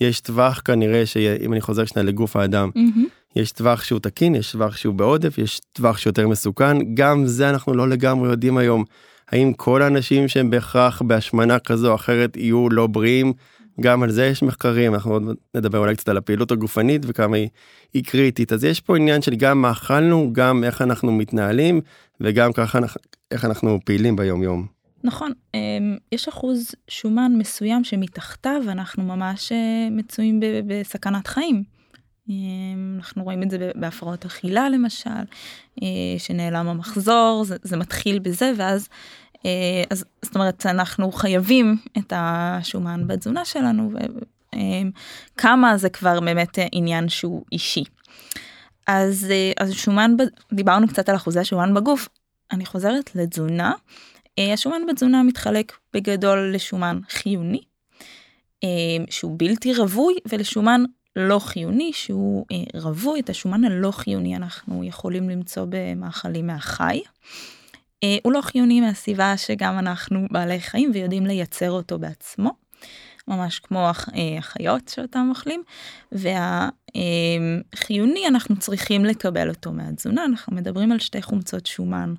יש 0.00 0.20
טווח 0.20 0.60
כנראה 0.64 1.06
שאם 1.06 1.52
אני 1.52 1.60
חוזר 1.60 1.84
שנייה 1.84 2.08
לגוף 2.08 2.36
האדם 2.36 2.70
mm-hmm. 2.76 3.36
יש 3.36 3.52
טווח 3.52 3.84
שהוא 3.84 4.00
תקין 4.00 4.34
יש 4.34 4.52
טווח 4.52 4.76
שהוא 4.76 4.94
בעודף 4.94 5.38
יש 5.38 5.60
טווח 5.72 5.98
שיותר 5.98 6.28
מסוכן 6.28 6.94
גם 6.94 7.26
זה 7.26 7.50
אנחנו 7.50 7.74
לא 7.74 7.88
לגמרי 7.88 8.30
יודעים 8.30 8.56
היום 8.56 8.84
האם 9.32 9.52
כל 9.52 9.82
האנשים 9.82 10.28
שהם 10.28 10.50
בהכרח 10.50 11.02
בהשמנה 11.02 11.58
כזו 11.58 11.90
או 11.90 11.94
אחרת 11.94 12.36
יהיו 12.36 12.70
לא 12.70 12.86
בריאים 12.86 13.32
גם 13.80 14.02
על 14.02 14.10
זה 14.10 14.26
יש 14.26 14.42
מחקרים 14.42 14.94
אנחנו 14.94 15.12
עוד 15.12 15.22
נדבר 15.54 15.78
אולי 15.78 15.96
קצת 15.96 16.08
על 16.08 16.16
הפעילות 16.16 16.50
הגופנית 16.50 17.02
וכמה 17.06 17.36
היא, 17.36 17.48
היא 17.94 18.04
קריטית 18.04 18.52
אז 18.52 18.64
יש 18.64 18.80
פה 18.80 18.96
עניין 18.96 19.22
של 19.22 19.34
גם 19.34 19.62
מה 19.62 19.70
אכלנו 19.70 20.30
גם 20.32 20.64
איך 20.64 20.82
אנחנו 20.82 21.12
מתנהלים 21.12 21.80
וגם 22.20 22.52
ככה 22.52 22.78
איך 23.30 23.44
אנחנו 23.44 23.78
פעילים 23.84 24.16
ביום 24.16 24.42
יום. 24.42 24.66
נכון, 25.04 25.32
אמ, 25.54 25.96
יש 26.12 26.28
אחוז 26.28 26.74
שומן 26.88 27.32
מסוים 27.38 27.84
שמתחתיו 27.84 28.62
אנחנו 28.68 29.02
ממש 29.02 29.52
אה, 29.52 29.88
מצויים 29.90 30.40
בסכנת 30.66 31.26
חיים. 31.26 31.75
אמ, 32.28 32.94
אנחנו 32.98 33.24
רואים 33.24 33.42
את 33.42 33.50
זה 33.50 33.70
בהפרעות 33.74 34.24
אכילה 34.24 34.68
למשל, 34.68 35.10
אה, 35.82 35.88
שנעלם 36.18 36.68
המחזור, 36.68 37.44
זה, 37.44 37.56
זה 37.62 37.76
מתחיל 37.76 38.18
בזה 38.18 38.52
ואז, 38.56 38.88
אה, 39.46 39.84
אז 39.90 40.04
זאת 40.22 40.34
אומרת 40.34 40.66
אנחנו 40.66 41.12
חייבים 41.12 41.76
את 41.98 42.12
השומן 42.16 43.06
בתזונה 43.06 43.44
שלנו 43.44 43.92
וכמה 45.34 45.72
אמ, 45.72 45.78
זה 45.78 45.88
כבר 45.90 46.20
באמת 46.20 46.58
עניין 46.72 47.08
שהוא 47.08 47.44
אישי. 47.52 47.84
אז, 48.86 49.26
אז 49.60 49.72
שומן, 49.72 50.16
דיברנו 50.52 50.88
קצת 50.88 51.08
על 51.08 51.16
אחוזי 51.16 51.40
השומן 51.40 51.74
בגוף, 51.74 52.08
אני 52.52 52.66
חוזרת 52.66 53.16
לתזונה. 53.16 53.72
אה, 54.38 54.52
השומן 54.52 54.82
בתזונה 54.88 55.22
מתחלק 55.22 55.72
בגדול 55.94 56.52
לשומן 56.54 57.00
חיוני, 57.08 57.60
אה, 58.64 58.68
שהוא 59.10 59.34
בלתי 59.38 59.74
רווי, 59.74 60.14
ולשומן 60.28 60.84
לא 61.16 61.38
חיוני, 61.38 61.92
שהוא 61.92 62.46
אה, 62.52 62.80
רווי. 62.80 63.20
את 63.20 63.30
השומן 63.30 63.64
הלא 63.64 63.90
חיוני 63.90 64.36
אנחנו 64.36 64.84
יכולים 64.84 65.30
למצוא 65.30 65.66
במאכלים 65.68 66.46
מהחי. 66.46 67.02
הוא 68.22 68.32
לא 68.32 68.40
חיוני 68.40 68.80
מהסיבה 68.80 69.36
שגם 69.36 69.78
אנחנו 69.78 70.26
בעלי 70.30 70.60
חיים 70.60 70.90
ויודעים 70.94 71.26
לייצר 71.26 71.70
אותו 71.70 71.98
בעצמו. 71.98 72.50
ממש 73.28 73.58
כמו 73.58 73.88
החיות 74.38 74.88
שאותם 74.88 75.26
אוכלים 75.30 75.62
והחיוני 76.12 76.70
אנחנו 78.28 78.56
צריכים 78.56 79.04
לקבל 79.04 79.48
אותו 79.48 79.72
מהתזונה 79.72 80.24
אנחנו 80.24 80.56
מדברים 80.56 80.92
על 80.92 80.98
שתי 80.98 81.22
חומצות 81.22 81.66
שומן 81.66 82.14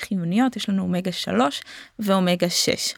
חיוניות, 0.00 0.56
יש 0.56 0.68
לנו 0.68 0.82
אומגה 0.82 1.12
3 1.12 1.62
ואומגה 1.98 2.50
6. 2.50 2.94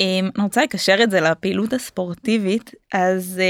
אמ, 0.00 0.30
אני 0.36 0.44
רוצה 0.44 0.62
לקשר 0.62 0.96
את 1.02 1.10
זה 1.10 1.20
לפעילות 1.20 1.72
הספורטיבית, 1.72 2.70
אז 2.92 3.40
uh, 3.40 3.42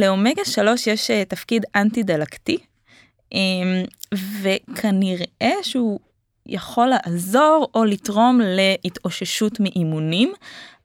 לאומגה 0.00 0.44
3 0.44 0.86
יש 0.86 1.10
uh, 1.10 1.14
תפקיד 1.28 1.64
אנטי 1.76 2.02
דלקתי, 2.02 2.58
um, 3.34 3.36
וכנראה 4.42 5.52
שהוא 5.62 6.00
יכול 6.46 6.86
לעזור 6.86 7.68
או 7.74 7.84
לתרום 7.84 8.40
להתאוששות 8.44 9.60
מאימונים. 9.60 10.32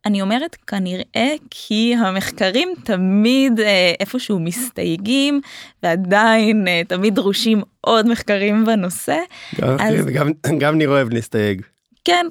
אני 0.06 0.22
אומרת 0.22 0.56
כנראה 0.67 1.34
כי 1.52 1.95
המחקרים 2.00 2.74
תמיד 2.84 3.60
אה, 3.60 3.93
איפשהו 4.00 4.39
מסתייגים 4.39 5.41
ועדיין 5.84 6.67
אה, 6.67 6.82
תמיד 6.88 7.15
דרושים 7.15 7.62
עוד 7.82 8.08
מחקרים 8.08 8.65
בנושא. 8.65 9.17
גם, 9.62 9.78
אז... 9.80 10.06
גם, 10.06 10.32
גם 10.58 10.78
ניר 10.78 10.89
אוהב 10.89 11.13
להסתייג. 11.13 11.62
כן, 12.05 12.25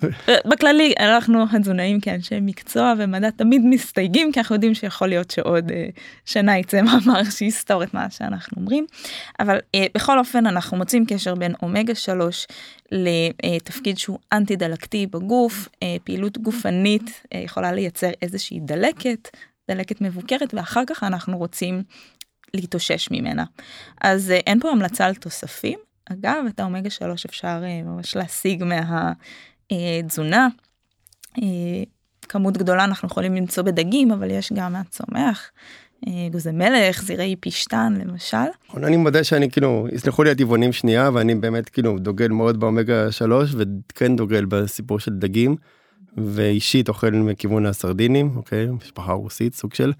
בכללי 0.46 0.94
אנחנו 0.98 1.44
התזונאים 1.52 2.00
כאנשי 2.00 2.38
מקצוע 2.40 2.94
ומדע 2.98 3.30
תמיד 3.30 3.62
מסתייגים 3.64 4.32
כי 4.32 4.40
אנחנו 4.40 4.54
יודעים 4.54 4.74
שיכול 4.74 5.08
להיות 5.08 5.30
שעוד 5.30 5.70
אה, 5.70 5.88
שנה 6.24 6.58
יצא 6.58 6.82
מאמר 6.86 7.24
שיסתור 7.24 7.82
את 7.82 7.94
מה 7.94 8.10
שאנחנו 8.10 8.56
אומרים. 8.56 8.86
אבל 9.40 9.58
אה, 9.74 9.86
בכל 9.94 10.18
אופן 10.18 10.46
אנחנו 10.46 10.76
מוצאים 10.76 11.06
קשר 11.06 11.34
בין 11.34 11.54
אומגה 11.62 11.94
3 11.94 12.46
לתפקיד 12.92 13.98
שהוא 13.98 14.18
אנטי 14.32 14.56
דלקתי 14.56 15.06
בגוף, 15.06 15.68
אה, 15.82 15.96
פעילות 16.04 16.38
גופנית 16.38 17.22
אה, 17.34 17.38
יכולה 17.38 17.72
לייצר 17.72 18.10
איזושהי 18.22 18.60
דלקת, 18.60 19.28
דלקת 19.70 20.00
מבוקרת 20.00 20.54
ואחר 20.54 20.82
כך 20.86 21.04
אנחנו 21.04 21.38
רוצים 21.38 21.82
להתאושש 22.54 23.08
ממנה. 23.10 23.44
אז 24.00 24.30
אה, 24.30 24.36
אין 24.36 24.60
פה 24.60 24.70
המלצה 24.70 25.06
על 25.06 25.14
תוספים. 25.14 25.78
אגב, 26.12 26.44
את 26.48 26.60
האומגה 26.60 26.90
3 26.90 27.24
אפשר 27.24 27.60
אה, 27.64 27.82
ממש 27.82 28.16
להשיג 28.16 28.64
מה... 28.64 29.12
אה, 29.72 30.00
תזונה. 30.08 30.48
אה, 31.38 31.82
כמות 32.28 32.56
גדולה 32.56 32.84
אנחנו 32.84 33.08
יכולים 33.08 33.34
למצוא 33.34 33.62
בדגים 33.62 34.10
אבל 34.10 34.30
יש 34.30 34.52
גם 34.52 34.72
מהצומח. 34.72 35.50
אה, 36.06 36.28
גוזי 36.32 36.50
מלך, 36.50 37.02
זירי 37.02 37.36
פישטן 37.40 37.94
למשל. 38.00 38.36
נכון, 38.68 38.84
אני 38.84 38.96
מודה 38.96 39.24
שאני 39.24 39.50
כאילו, 39.50 39.86
יסלחו 39.92 40.22
לי 40.22 40.30
הטבעונים 40.30 40.72
שנייה 40.72 41.10
ואני 41.14 41.34
באמת 41.34 41.68
כאילו 41.68 41.98
דוגל 41.98 42.28
מאוד 42.28 42.60
באומגה 42.60 43.12
3 43.12 43.50
וכן 43.58 44.16
דוגל 44.16 44.44
בסיפור 44.44 45.00
של 45.00 45.10
דגים. 45.10 45.56
ואישית 46.16 46.88
אוכל 46.88 47.10
מכיוון 47.10 47.66
הסרדינים 47.66 48.30
אוקיי? 48.36 48.66
משפחה 48.66 49.12
רוסית 49.12 49.54
סוג 49.54 49.74
של. 49.74 49.92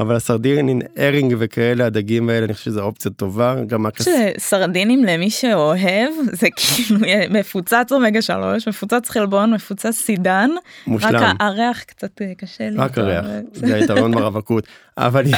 אבל 0.00 0.16
הסרדינים 0.16 0.80
ארינג 0.98 1.34
וכאלה 1.38 1.86
הדגים 1.86 2.28
האלה 2.28 2.44
אני 2.44 2.54
חושב 2.54 2.64
שזה 2.64 2.80
אופציה 2.80 3.10
טובה. 3.10 3.56
גם 3.66 3.86
הכס... 3.86 4.08
סרדינים 4.38 5.04
למי 5.04 5.30
שאוהב 5.30 6.12
זה 6.32 6.48
כאילו 6.56 7.00
מפוצץ 7.38 7.88
אומגה 7.92 8.22
3 8.22 8.68
מפוצץ 8.68 9.10
חלבון 9.10 9.54
מפוצץ 9.54 9.90
סידן. 9.90 10.50
מושלם. 10.86 11.14
רק 11.14 11.36
הריח 11.40 11.82
קצת 11.82 12.22
אה, 12.22 12.32
קשה 12.36 12.70
לי. 12.70 12.76
רק 12.76 12.98
הריח. 12.98 13.24
זה 13.52 13.74
היתרון 13.74 14.12
ברווקות. 14.16 14.66
אבל 14.98 15.24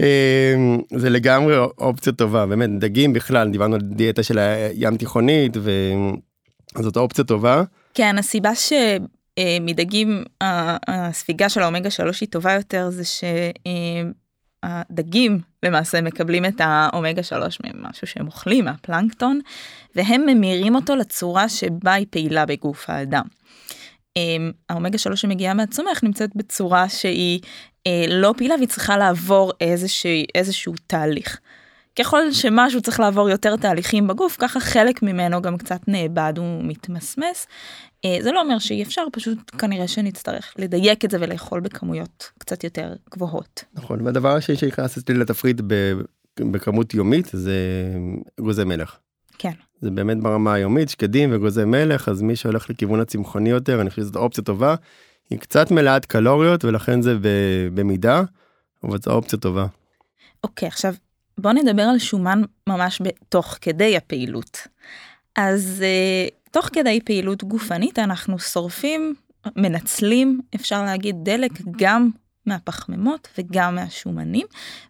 אמ, 0.00 0.80
זה 0.96 1.10
לגמרי 1.10 1.56
אופציה 1.78 2.12
טובה 2.12 2.46
באמת 2.46 2.70
דגים 2.78 3.12
בכלל 3.12 3.50
דיברנו 3.50 3.74
על 3.74 3.80
דיאטה 3.80 4.22
של 4.22 4.38
הים 4.38 4.96
תיכונית 4.96 5.56
וזאת 6.76 6.96
אופציה 6.96 7.24
טובה. 7.24 7.62
כן, 7.94 8.18
הסיבה 8.18 8.50
שמדגים 8.54 10.24
הספיגה 10.40 11.48
של 11.48 11.62
האומגה 11.62 11.90
3 11.90 12.20
היא 12.20 12.28
טובה 12.28 12.52
יותר 12.52 12.90
זה 12.90 13.02
שהדגים 14.64 15.40
למעשה 15.62 16.00
מקבלים 16.00 16.44
את 16.44 16.54
האומגה 16.58 17.22
3 17.22 17.58
ממשהו 17.64 18.06
שהם 18.06 18.26
אוכלים, 18.26 18.64
מהפלנקטון, 18.64 19.40
והם 19.94 20.26
ממירים 20.26 20.74
אותו 20.74 20.96
לצורה 20.96 21.48
שבה 21.48 21.92
היא 21.92 22.06
פעילה 22.10 22.46
בגוף 22.46 22.90
האדם. 22.90 23.24
האומגה 24.68 24.98
3 24.98 25.20
שמגיעה 25.20 25.54
מהצומח 25.54 26.04
נמצאת 26.04 26.30
בצורה 26.36 26.88
שהיא 26.88 27.40
אה, 27.86 28.04
לא 28.08 28.34
פעילה 28.36 28.54
והיא 28.54 28.68
צריכה 28.68 28.96
לעבור 28.96 29.52
איזשהו, 29.60 30.10
איזשהו 30.34 30.74
תהליך. 30.86 31.40
ככל 31.98 32.32
שמשהו 32.32 32.80
צריך 32.80 33.00
לעבור 33.00 33.30
יותר 33.30 33.56
תהליכים 33.56 34.08
בגוף, 34.08 34.36
ככה 34.38 34.60
חלק 34.60 35.02
ממנו 35.02 35.42
גם 35.42 35.58
קצת 35.58 35.80
נאבד 35.88 36.32
ומתמסמס. 36.38 37.46
אה, 38.04 38.18
זה 38.20 38.32
לא 38.32 38.40
אומר 38.40 38.58
שאי 38.58 38.82
אפשר, 38.82 39.02
פשוט 39.12 39.38
כנראה 39.58 39.88
שנצטרך 39.88 40.54
לדייק 40.58 41.04
את 41.04 41.10
זה 41.10 41.16
ולאכול 41.20 41.60
בכמויות 41.60 42.30
קצת 42.38 42.64
יותר 42.64 42.94
גבוהות. 43.10 43.64
נכון, 43.74 44.00
והדבר 44.00 44.36
השני 44.36 44.56
שנכנס 44.56 44.98
אצלי 44.98 45.14
לתפריט 45.14 45.60
בכמות 46.40 46.94
יומית 46.94 47.30
זה 47.32 47.54
גוזי 48.40 48.64
מלך. 48.64 48.96
כן. 49.38 49.52
זה 49.80 49.90
באמת 49.90 50.20
ברמה 50.20 50.54
היומית, 50.54 50.88
שקדים 50.88 51.30
וגוזי 51.32 51.64
מלך, 51.64 52.08
אז 52.08 52.22
מי 52.22 52.36
שהולך 52.36 52.70
לכיוון 52.70 53.00
הצמחוני 53.00 53.50
יותר, 53.50 53.80
אני 53.80 53.90
חושב 53.90 54.02
שזו 54.02 54.18
אופציה 54.18 54.44
טובה. 54.44 54.74
היא 55.30 55.38
קצת 55.38 55.70
מלאת 55.70 56.06
קלוריות 56.06 56.64
ולכן 56.64 57.02
זה 57.02 57.16
במידה, 57.74 58.22
אבל 58.84 58.98
זו 59.02 59.10
אופציה 59.10 59.38
טובה. 59.38 59.66
אוקיי, 60.44 60.68
עכשיו 60.68 60.94
בוא 61.38 61.52
נדבר 61.52 61.82
על 61.82 61.98
שומן 61.98 62.42
ממש 62.66 63.02
תוך 63.28 63.58
כדי 63.60 63.96
הפעילות. 63.96 64.66
אז 65.36 65.84
uh, 65.84 66.50
תוך 66.50 66.68
כדי 66.72 67.00
פעילות 67.04 67.44
גופנית 67.44 67.98
אנחנו 67.98 68.38
שורפים, 68.38 69.14
מנצלים, 69.56 70.40
אפשר 70.54 70.84
להגיד 70.84 71.16
דלק 71.22 71.50
גם 71.76 72.10
מהפחמימות 72.46 73.28
וגם 73.38 73.74
מהשומנים, 73.74 74.46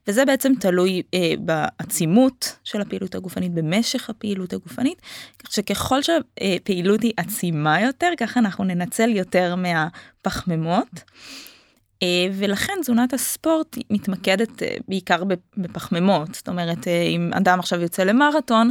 וזה 0.09 0.25
בעצם 0.25 0.53
תלוי 0.61 1.03
אה, 1.15 1.33
בעצימות 1.39 2.57
של 2.65 2.81
הפעילות 2.81 3.15
הגופנית, 3.15 3.55
במשך 3.55 4.11
הפעילות 4.11 4.53
הגופנית, 4.53 5.03
כך 5.39 5.53
שככל 5.53 6.01
שהפעילות 6.03 7.03
היא 7.03 7.13
עצימה 7.17 7.81
יותר, 7.81 8.11
ככה 8.17 8.41
אנחנו 8.41 8.65
ננצל 8.65 9.09
יותר 9.11 9.55
מהפחמימות. 9.57 11.03
אה, 12.03 12.27
ולכן 12.33 12.73
תזונת 12.81 13.13
הספורט 13.13 13.79
מתמקדת 13.91 14.63
אה, 14.63 14.77
בעיקר 14.89 15.23
בפחמימות, 15.57 16.35
זאת 16.35 16.49
אומרת 16.49 16.89
אה, 16.89 17.03
אם 17.03 17.31
אדם 17.35 17.59
עכשיו 17.59 17.81
יוצא 17.81 18.03
למרתון, 18.03 18.71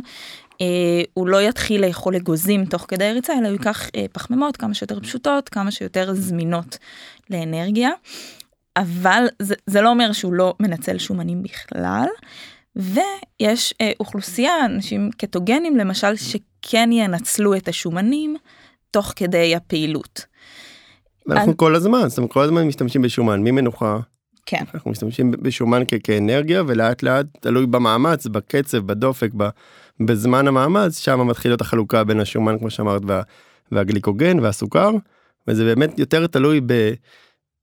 הוא 1.13 1.28
לא 1.28 1.42
יתחיל 1.42 1.86
לאכול 1.86 2.15
אגוזים 2.15 2.65
תוך 2.65 2.86
כדי 2.88 3.12
ריצה, 3.12 3.34
אלא 3.34 3.48
הוא 3.48 3.54
ייקח 3.54 3.89
פחמימות 4.12 4.58
כמה 4.58 4.74
שיותר 4.74 5.00
פשוטות, 5.00 5.50
כמה 5.50 5.72
שיותר 5.72 6.13
זמינות 6.13 6.78
לאנרגיה. 7.30 7.89
אבל 8.78 9.28
זה, 9.42 9.56
זה 9.68 9.82
לא 9.82 9.89
אומר 9.89 10.12
שהוא 10.12 10.34
לא 10.34 10.56
מנצל 10.60 10.98
שומנים 10.98 11.44
בכלל. 11.44 12.08
ויש 12.76 13.74
אה, 13.82 13.92
אוכלוסייה, 14.00 14.65
אנשים 14.65 15.10
קטוגנים 15.18 15.78
למשל, 15.78 16.15
שכן 16.15 16.89
ינצלו 16.92 17.56
את 17.56 17.68
השומנים 17.68 18.36
תוך 18.92 19.13
כדי 19.15 19.56
הפעילות. 19.56 20.26
אנחנו 21.32 21.58
כל 21.58 21.76
הזמן, 21.76 22.10
זאת 22.10 22.18
אומרת 22.18 22.32
כל 22.32 22.44
הזמן 22.44 22.68
משתמשים 22.68 23.02
בשומן, 23.02 23.44
ממנוחה. 23.44 24.00
כן. 24.46 24.63
אנחנו 24.74 24.92
משתמשים 24.92 25.32
בשומן 25.32 25.84
כ- 25.88 25.94
כאנרגיה 26.04 26.63
ולאט 26.68 27.04
לאט 27.04 27.26
תלוי 27.39 27.65
במאמץ, 27.65 28.28
בקצב, 28.28 28.78
בדופק, 28.78 29.30
ב- 29.38 29.50
בזמן 30.00 30.48
המאמץ, 30.48 31.00
שם 31.00 31.28
מתחילות 31.28 31.62
החלוקה 31.62 32.04
בין 32.04 32.20
השומן 32.20 32.60
כמו 32.60 32.70
שאמרת 32.70 33.02
וה- 33.06 33.22
והגליקוגן 33.72 34.39
והסוכר, 34.39 34.89
וזה 35.48 35.65
באמת 35.65 36.00
יותר 36.00 36.28
תלוי 36.28 36.62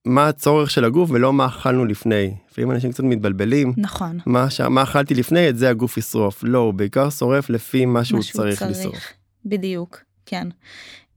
במה 0.06 0.28
הצורך 0.28 0.70
של 0.70 0.84
הגוף 0.84 1.10
ולא 1.10 1.32
מה 1.32 1.46
אכלנו 1.46 1.84
לפני. 1.84 2.34
לפעמים 2.50 2.70
אנשים 2.70 2.92
קצת 2.92 3.02
מתבלבלים. 3.04 3.72
נכון. 3.76 4.18
מה, 4.26 4.50
ש... 4.50 4.60
מה 4.60 4.82
אכלתי 4.82 5.14
לפני 5.14 5.48
את 5.48 5.58
זה 5.58 5.70
הגוף 5.70 5.96
ישרוף. 5.98 6.40
לא, 6.42 6.58
הוא 6.58 6.74
בעיקר 6.74 7.10
שורף 7.10 7.50
לפי 7.50 7.86
מה 7.86 8.04
שהוא 8.04 8.20
צריך, 8.22 8.58
צריך 8.58 8.70
לשרוף. 8.70 9.12
בדיוק, 9.44 9.98
כן. 10.26 10.48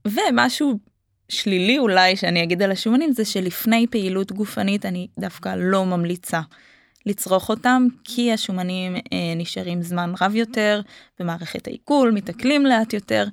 ומשהו 0.08 0.78
שלילי 1.30 1.78
אולי 1.78 2.16
שאני 2.16 2.42
אגיד 2.42 2.62
על 2.62 2.72
השומנים 2.72 3.12
זה 3.12 3.24
שלפני 3.24 3.86
פעילות 3.90 4.32
גופנית 4.32 4.86
אני 4.86 5.06
דווקא 5.18 5.54
לא 5.58 5.86
ממליצה 5.86 6.40
לצרוך 7.06 7.48
אותם 7.48 7.86
כי 8.04 8.32
השומנים 8.32 8.96
אה, 8.96 9.00
נשארים 9.36 9.82
זמן 9.82 10.12
רב 10.20 10.34
יותר 10.34 10.80
במערכת 11.20 11.66
העיכול 11.66 12.10
מתעכלים 12.10 12.66
לאט 12.66 12.92
יותר 12.92 13.26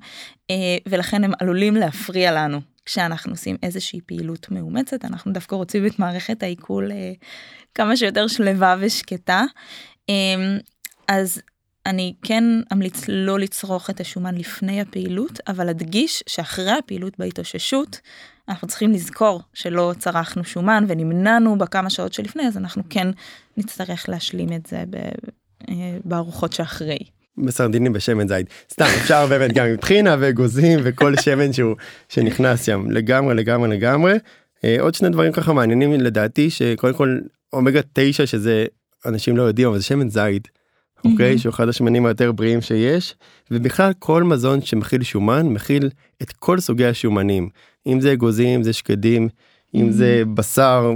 אה, 0.50 0.76
ולכן 0.88 1.24
הם 1.24 1.32
עלולים 1.40 1.76
להפריע 1.76 2.32
לנו 2.32 2.60
כשאנחנו 2.84 3.32
עושים 3.32 3.56
איזושהי 3.62 4.00
פעילות 4.06 4.50
מאומצת 4.50 5.04
אנחנו 5.04 5.32
דווקא 5.32 5.54
רוצים 5.54 5.86
את 5.86 5.98
מערכת 5.98 6.42
העיכול 6.42 6.92
אה, 6.92 7.12
כמה 7.74 7.96
שיותר 7.96 8.26
שלווה 8.26 8.76
ושקטה. 8.80 9.44
אה, 10.10 10.14
אז 11.08 11.40
אני 11.88 12.14
כן 12.22 12.44
אמליץ 12.72 13.04
לא 13.08 13.38
לצרוך 13.38 13.90
את 13.90 14.00
השומן 14.00 14.34
לפני 14.34 14.80
הפעילות, 14.80 15.40
אבל 15.48 15.68
אדגיש 15.68 16.22
שאחרי 16.26 16.70
הפעילות 16.70 17.18
בהתאוששות, 17.18 18.00
אנחנו 18.48 18.68
צריכים 18.68 18.92
לזכור 18.92 19.40
שלא 19.54 19.92
צרכנו 19.98 20.44
שומן 20.44 20.84
ונמנענו 20.88 21.58
בכמה 21.58 21.90
שעות 21.90 22.12
שלפני, 22.12 22.46
אז 22.46 22.56
אנחנו 22.56 22.82
כן 22.90 23.08
נצטרך 23.56 24.08
להשלים 24.08 24.52
את 24.52 24.66
זה 24.66 24.84
אה, 25.68 25.74
בארוחות 26.04 26.52
שאחרי. 26.52 26.98
בסרדינים 27.38 27.92
בשמן 27.92 28.28
זית. 28.28 28.46
סתם 28.72 28.84
אפשר 29.02 29.26
באמת 29.26 29.52
גם 29.52 29.66
עם 29.66 29.76
טחינה 29.76 30.16
ואגוזים 30.20 30.80
וכל 30.82 31.16
שמן 31.16 31.52
שהוא 31.52 31.76
שנכנס 32.08 32.66
שם. 32.66 32.90
לגמרי 32.90 33.34
לגמרי 33.34 33.68
לגמרי. 33.68 34.12
אה, 34.64 34.76
עוד 34.80 34.94
שני 34.94 35.08
דברים 35.08 35.32
ככה 35.32 35.52
מעניינים 35.52 35.92
לדעתי 35.92 36.50
שקודם 36.50 36.94
כל 36.94 37.18
אומגה 37.52 37.80
9 37.92 38.26
שזה 38.26 38.66
אנשים 39.06 39.36
לא 39.36 39.42
יודעים 39.42 39.68
אבל 39.68 39.78
זה 39.78 39.84
שמן 39.84 40.08
זית 40.08 40.57
אוקיי? 41.04 41.34
Mm-hmm. 41.34 41.38
שהוא 41.38 41.50
אחד 41.50 41.68
השמנים 41.68 42.06
היותר 42.06 42.32
בריאים 42.32 42.60
שיש, 42.60 43.14
ובכלל 43.50 43.92
כל 43.98 44.22
מזון 44.22 44.62
שמכיל 44.62 45.02
שומן 45.02 45.46
מכיל 45.46 45.90
את 46.22 46.32
כל 46.32 46.60
סוגי 46.60 46.86
השומנים, 46.86 47.48
אם 47.86 48.00
זה 48.00 48.12
אגוזים, 48.12 48.48
אם 48.48 48.62
זה 48.62 48.72
שקדים, 48.72 49.28
mm-hmm. 49.28 49.78
אם 49.78 49.92
זה 49.92 50.22
בשר 50.34 50.92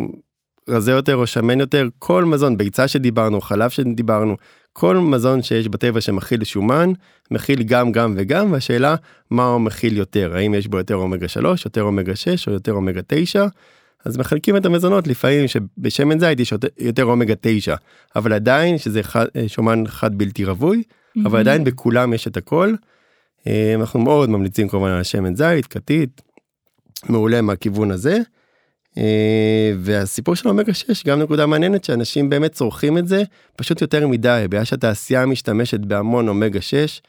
רזה 0.68 0.92
יותר 0.92 1.16
או 1.16 1.26
שמן 1.26 1.60
יותר, 1.60 1.88
כל 1.98 2.24
מזון, 2.24 2.56
ביצה 2.56 2.88
שדיברנו, 2.88 3.40
חלב 3.40 3.70
שדיברנו, 3.70 4.36
כל 4.72 4.96
מזון 4.96 5.42
שיש 5.42 5.68
בטבע 5.68 6.00
שמכיל 6.00 6.44
שומן, 6.44 6.92
מכיל 7.30 7.62
גם 7.62 7.92
גם 7.92 8.14
וגם, 8.16 8.52
והשאלה 8.52 8.94
מה 9.30 9.44
הוא 9.44 9.60
מכיל 9.60 9.96
יותר, 9.96 10.36
האם 10.36 10.54
יש 10.54 10.66
בו 10.66 10.78
יותר 10.78 10.94
אומגה 10.94 11.28
3, 11.28 11.64
יותר 11.64 11.82
אומגה 11.82 12.16
6 12.16 12.48
או 12.48 12.52
יותר 12.52 12.72
אומגה 12.72 13.00
9. 13.06 13.46
אז 14.04 14.16
מחלקים 14.16 14.56
את 14.56 14.66
המזונות 14.66 15.06
לפעמים 15.06 15.48
שבשמן 15.48 16.18
זית 16.18 16.40
יש 16.40 16.54
יותר 16.78 17.04
אומגה 17.04 17.34
9 17.40 17.74
אבל 18.16 18.32
עדיין 18.32 18.78
שזה 18.78 19.02
חד, 19.02 19.26
אה, 19.36 19.48
שומן 19.48 19.84
חד 19.86 20.18
בלתי 20.18 20.44
רווי 20.44 20.82
mm-hmm. 20.82 21.20
אבל 21.26 21.40
עדיין 21.40 21.64
בכולם 21.64 22.12
יש 22.12 22.26
את 22.26 22.36
הכל. 22.36 22.74
אה, 23.46 23.74
אנחנו 23.74 24.00
מאוד 24.00 24.30
ממליצים 24.30 24.68
כמובן 24.68 24.90
על 24.90 25.02
שמן 25.02 25.36
זית 25.36 25.66
כתית 25.66 26.22
מעולה 27.08 27.40
מהכיוון 27.42 27.90
הזה. 27.90 28.18
אה, 28.98 29.72
והסיפור 29.78 30.34
של 30.34 30.48
אומגה 30.48 30.74
6 30.74 31.04
גם 31.04 31.20
נקודה 31.22 31.46
מעניינת 31.46 31.84
שאנשים 31.84 32.30
באמת 32.30 32.52
צורכים 32.52 32.98
את 32.98 33.08
זה 33.08 33.22
פשוט 33.56 33.80
יותר 33.80 34.06
מדי 34.08 34.44
בגלל 34.48 34.64
שהתעשייה 34.64 35.26
משתמשת 35.26 35.80
בהמון 35.80 36.28
אומגה 36.28 36.60
6 36.60 37.02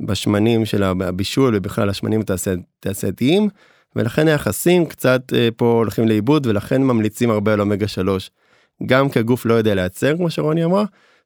בשמנים 0.00 0.64
של 0.64 0.82
הבישול 0.82 1.56
ובכלל 1.56 1.88
השמנים 1.88 2.20
התעשייתיים. 2.80 3.48
ולכן 3.96 4.28
היחסים 4.28 4.86
קצת 4.86 5.32
אה, 5.34 5.48
פה 5.56 5.64
הולכים 5.66 6.08
לאיבוד 6.08 6.46
ולכן 6.46 6.82
ממליצים 6.82 7.30
הרבה 7.30 7.52
על 7.52 7.60
אומגה 7.60 7.88
3. 7.88 8.30
גם 8.86 9.08
כי 9.08 9.18
הגוף 9.18 9.46
לא 9.46 9.54
יודע 9.54 9.74
לייצר 9.74 10.16
כמו 10.16 10.30
שרוני 10.30 10.64
אמרה 10.64 10.84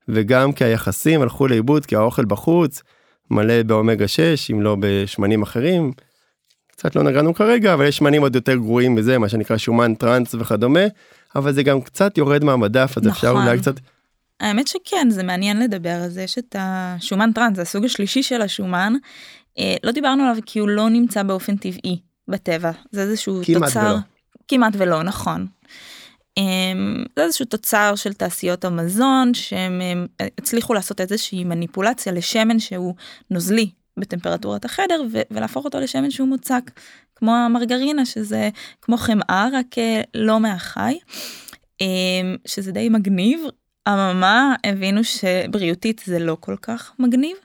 וגם 0.09 0.53
כי 0.53 0.65
היחסים 0.65 1.23
הלכו 1.23 1.47
לאיבוד 1.49 1.87
כי 1.87 1.97
האוכל 1.97 2.25
בחוץ 2.25 2.83
מלא 3.31 3.63
באומגה 3.63 4.09
6 4.09 4.51
אם 4.51 4.63
לא 4.63 4.77
בשמנים 4.81 5.43
אחרים. 5.43 5.93
קצת 6.67 6.97
לא 6.97 7.03
נגענו 7.03 7.35
כרגע 7.35 7.75
אבל 7.75 7.87
יש 7.87 7.97
שמנים 7.97 8.23
עוד 8.23 8.35
יותר 8.35 8.57
גרועים 8.57 8.95
מזה 8.95 9.19
מה 9.19 9.29
שנקרא 9.29 9.57
שומן 9.57 9.95
טראנס 9.95 10.35
וכדומה 10.35 10.85
אבל 11.37 11.53
זה 11.53 11.63
גם 11.63 11.81
קצת 11.81 12.19
יורד 12.19 12.45
מהמדף 12.45 12.93
אז 12.97 13.03
נכון. 13.03 13.11
אפשר 13.11 13.31
אולי 13.31 13.59
קצת. 13.59 13.75
האמת 14.41 14.69
שכן 14.69 15.11
זה 15.11 15.23
מעניין 15.23 15.61
לדבר 15.61 15.91
על 16.05 16.09
זה 16.09 16.23
יש 16.23 16.39
את 16.39 16.57
השומן 16.59 17.33
טראנס 17.33 17.57
זה 17.57 17.63
הסוג 17.63 17.85
השלישי 17.85 18.23
של 18.23 18.43
השומן 18.43 18.93
אה, 19.59 19.77
לא 19.85 19.93
דיברנו 19.93 20.23
עליו 20.23 20.43
כי 20.47 20.59
הוא 20.59 20.69
לא 20.69 20.89
נמצא 20.89 21.23
באופן 21.23 21.57
טבעי 21.57 22.10
בטבע 22.31 22.71
זה 22.91 23.03
איזשהו 23.03 23.41
כמעט 23.45 23.63
תוצר 23.63 23.81
ולא. 23.81 23.99
כמעט 24.49 24.73
ולא 24.77 25.03
נכון. 25.03 25.47
אמ, 26.37 27.05
זה 27.17 27.25
איזשהו 27.25 27.45
תוצר 27.45 27.93
של 27.97 28.13
תעשיות 28.13 28.65
המזון 28.65 29.35
שהם 29.35 29.81
הצליחו 30.39 30.75
לעשות 30.75 31.01
איזושהי 31.01 31.45
מניפולציה 31.45 32.13
לשמן 32.13 32.59
שהוא 32.59 32.95
נוזלי 33.31 33.71
בטמפרטורת 33.97 34.65
החדר 34.65 35.03
ולהפוך 35.31 35.65
אותו 35.65 35.81
לשמן 35.81 36.11
שהוא 36.11 36.29
מוצק 36.29 36.71
כמו 37.17 37.35
המרגרינה 37.35 38.07
שזה 38.07 38.51
כמו 38.83 38.97
חמאה 38.97 39.49
רק 39.53 39.79
אה, 39.79 40.03
לא 40.15 40.41
מהחי 40.41 40.99
אמ, 41.81 42.37
שזה 42.47 42.73
די 42.73 42.89
מגניב 42.89 43.41
אממה 43.89 44.55
הבינו 44.65 45.05
שבריאותית 45.05 46.03
זה 46.05 46.19
לא 46.19 46.37
כל 46.41 46.57
כך 46.63 46.93
מגניב 46.99 47.37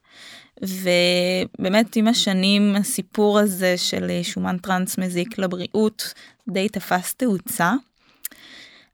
ובאמת 0.63 1.95
עם 1.95 2.07
השנים 2.07 2.75
הסיפור 2.75 3.39
הזה 3.39 3.77
של 3.77 4.11
שומן 4.23 4.57
טראנס 4.57 4.97
מזיק 4.97 5.37
לבריאות 5.37 6.13
די 6.49 6.69
תפס 6.69 7.13
תאוצה. 7.13 7.73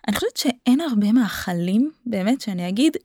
אני 0.07 0.15
חושבת 0.15 0.37
שאין 0.37 0.81
הרבה 0.81 1.11
מאכלים 1.11 1.91
באמת 2.05 2.41
שאני 2.41 2.69
אגיד 2.69 2.97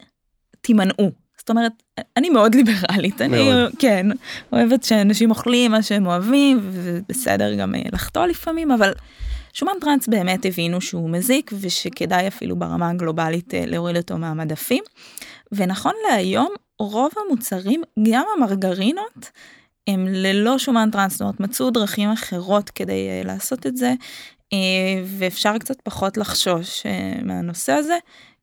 תימנעו. 0.60 1.10
זאת 1.38 1.50
אומרת 1.50 1.72
אני 2.16 2.30
מאוד 2.30 2.54
ליברלית 2.54 3.22
אני 3.22 3.50
מאוד. 3.50 3.72
כן 3.78 4.06
אוהבת 4.52 4.82
שאנשים 4.82 5.30
אוכלים 5.30 5.70
מה 5.70 5.82
שהם 5.82 6.06
אוהבים 6.06 6.60
ובסדר 6.62 7.54
גם 7.54 7.74
לחטוא 7.92 8.26
לפעמים 8.26 8.70
אבל 8.70 8.92
שומן 9.52 9.72
טראנס 9.80 10.08
באמת 10.08 10.46
הבינו 10.46 10.80
שהוא 10.80 11.10
מזיק 11.10 11.50
ושכדאי 11.60 12.28
אפילו 12.28 12.56
ברמה 12.56 12.90
הגלובלית 12.90 13.54
אה, 13.54 13.64
להוריד 13.66 13.96
אותו 13.96 14.18
מהמדפים. 14.18 14.84
ונכון 15.52 15.92
להיום 16.08 16.48
רוב 16.78 17.10
המוצרים, 17.26 17.82
גם 18.12 18.24
המרגרינות, 18.36 19.30
הם 19.86 20.06
ללא 20.08 20.58
שומן 20.58 20.88
טראנס, 20.92 21.12
זאת 21.12 21.20
אומרת 21.20 21.40
מצאו 21.40 21.70
דרכים 21.70 22.10
אחרות 22.10 22.70
כדי 22.70 23.08
uh, 23.22 23.26
לעשות 23.26 23.66
את 23.66 23.76
זה, 23.76 23.94
uh, 24.54 24.56
ואפשר 25.06 25.58
קצת 25.58 25.80
פחות 25.80 26.16
לחשוש 26.16 26.82
uh, 26.82 27.24
מהנושא 27.24 27.72
הזה, 27.72 27.98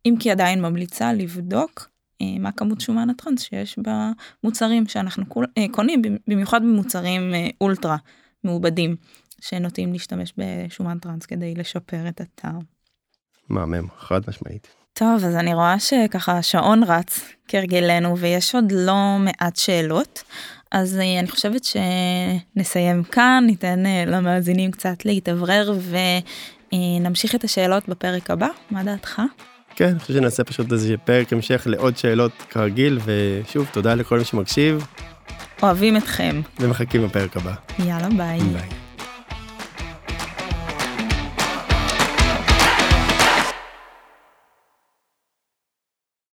אם 0.05 0.15
כי 0.19 0.31
עדיין 0.31 0.61
ממליצה 0.61 1.13
לבדוק 1.13 1.89
uh, 2.23 2.25
מה 2.39 2.51
כמות 2.51 2.81
שומן 2.81 3.09
הטראנס 3.09 3.41
שיש 3.41 3.79
במוצרים 4.43 4.87
שאנחנו 4.87 5.29
כול, 5.29 5.45
uh, 5.45 5.71
קונים, 5.71 6.01
במיוחד 6.27 6.61
במוצרים 6.61 7.33
uh, 7.33 7.55
אולטרה 7.61 7.97
מעובדים, 8.43 8.95
שנוטים 9.41 9.93
להשתמש 9.93 10.33
בשומן 10.37 10.99
טראנס 10.99 11.25
כדי 11.25 11.53
לשפר 11.55 12.07
את 12.07 12.21
הטעם. 12.21 12.59
מהמם, 13.49 13.87
חד 13.97 14.21
משמעית. 14.27 14.82
טוב, 14.95 15.25
אז 15.25 15.35
אני 15.35 15.53
רואה 15.53 15.79
שככה 15.79 16.37
השעון 16.37 16.83
רץ 16.83 17.19
כהרגלנו 17.47 18.17
ויש 18.17 18.55
עוד 18.55 18.71
לא 18.71 19.17
מעט 19.19 19.55
שאלות. 19.55 20.23
אז 20.71 20.99
אה, 20.99 21.19
אני 21.19 21.27
חושבת 21.27 21.61
שנסיים 21.63 23.03
כאן, 23.03 23.43
ניתן 23.47 23.85
אה, 23.85 24.03
למאזינים 24.07 24.71
קצת 24.71 25.05
להתאוורר 25.05 25.73
אה, 25.93 26.19
נמשיך 27.01 27.35
את 27.35 27.43
השאלות 27.43 27.89
בפרק 27.89 28.31
הבא, 28.31 28.47
מה 28.71 28.83
דעתך? 28.83 29.21
כן, 29.75 29.87
אני 29.87 29.99
חושב 29.99 30.13
שנעשה 30.13 30.43
פשוט 30.43 30.71
איזה 30.71 30.97
פרק 30.97 31.33
המשך 31.33 31.63
לעוד 31.65 31.97
שאלות 31.97 32.31
כרגיל, 32.49 32.99
ושוב, 33.05 33.67
תודה 33.71 33.95
לכל 33.95 34.19
מי 34.19 34.25
שמקשיב. 34.25 34.87
אוהבים 35.63 35.97
אתכם. 35.97 36.41
ומחכים 36.59 37.07
בפרק 37.07 37.37
הבא. 37.37 37.53
יאללה 37.79 38.09
ביי. 38.17 38.39
ביי. 38.39 38.82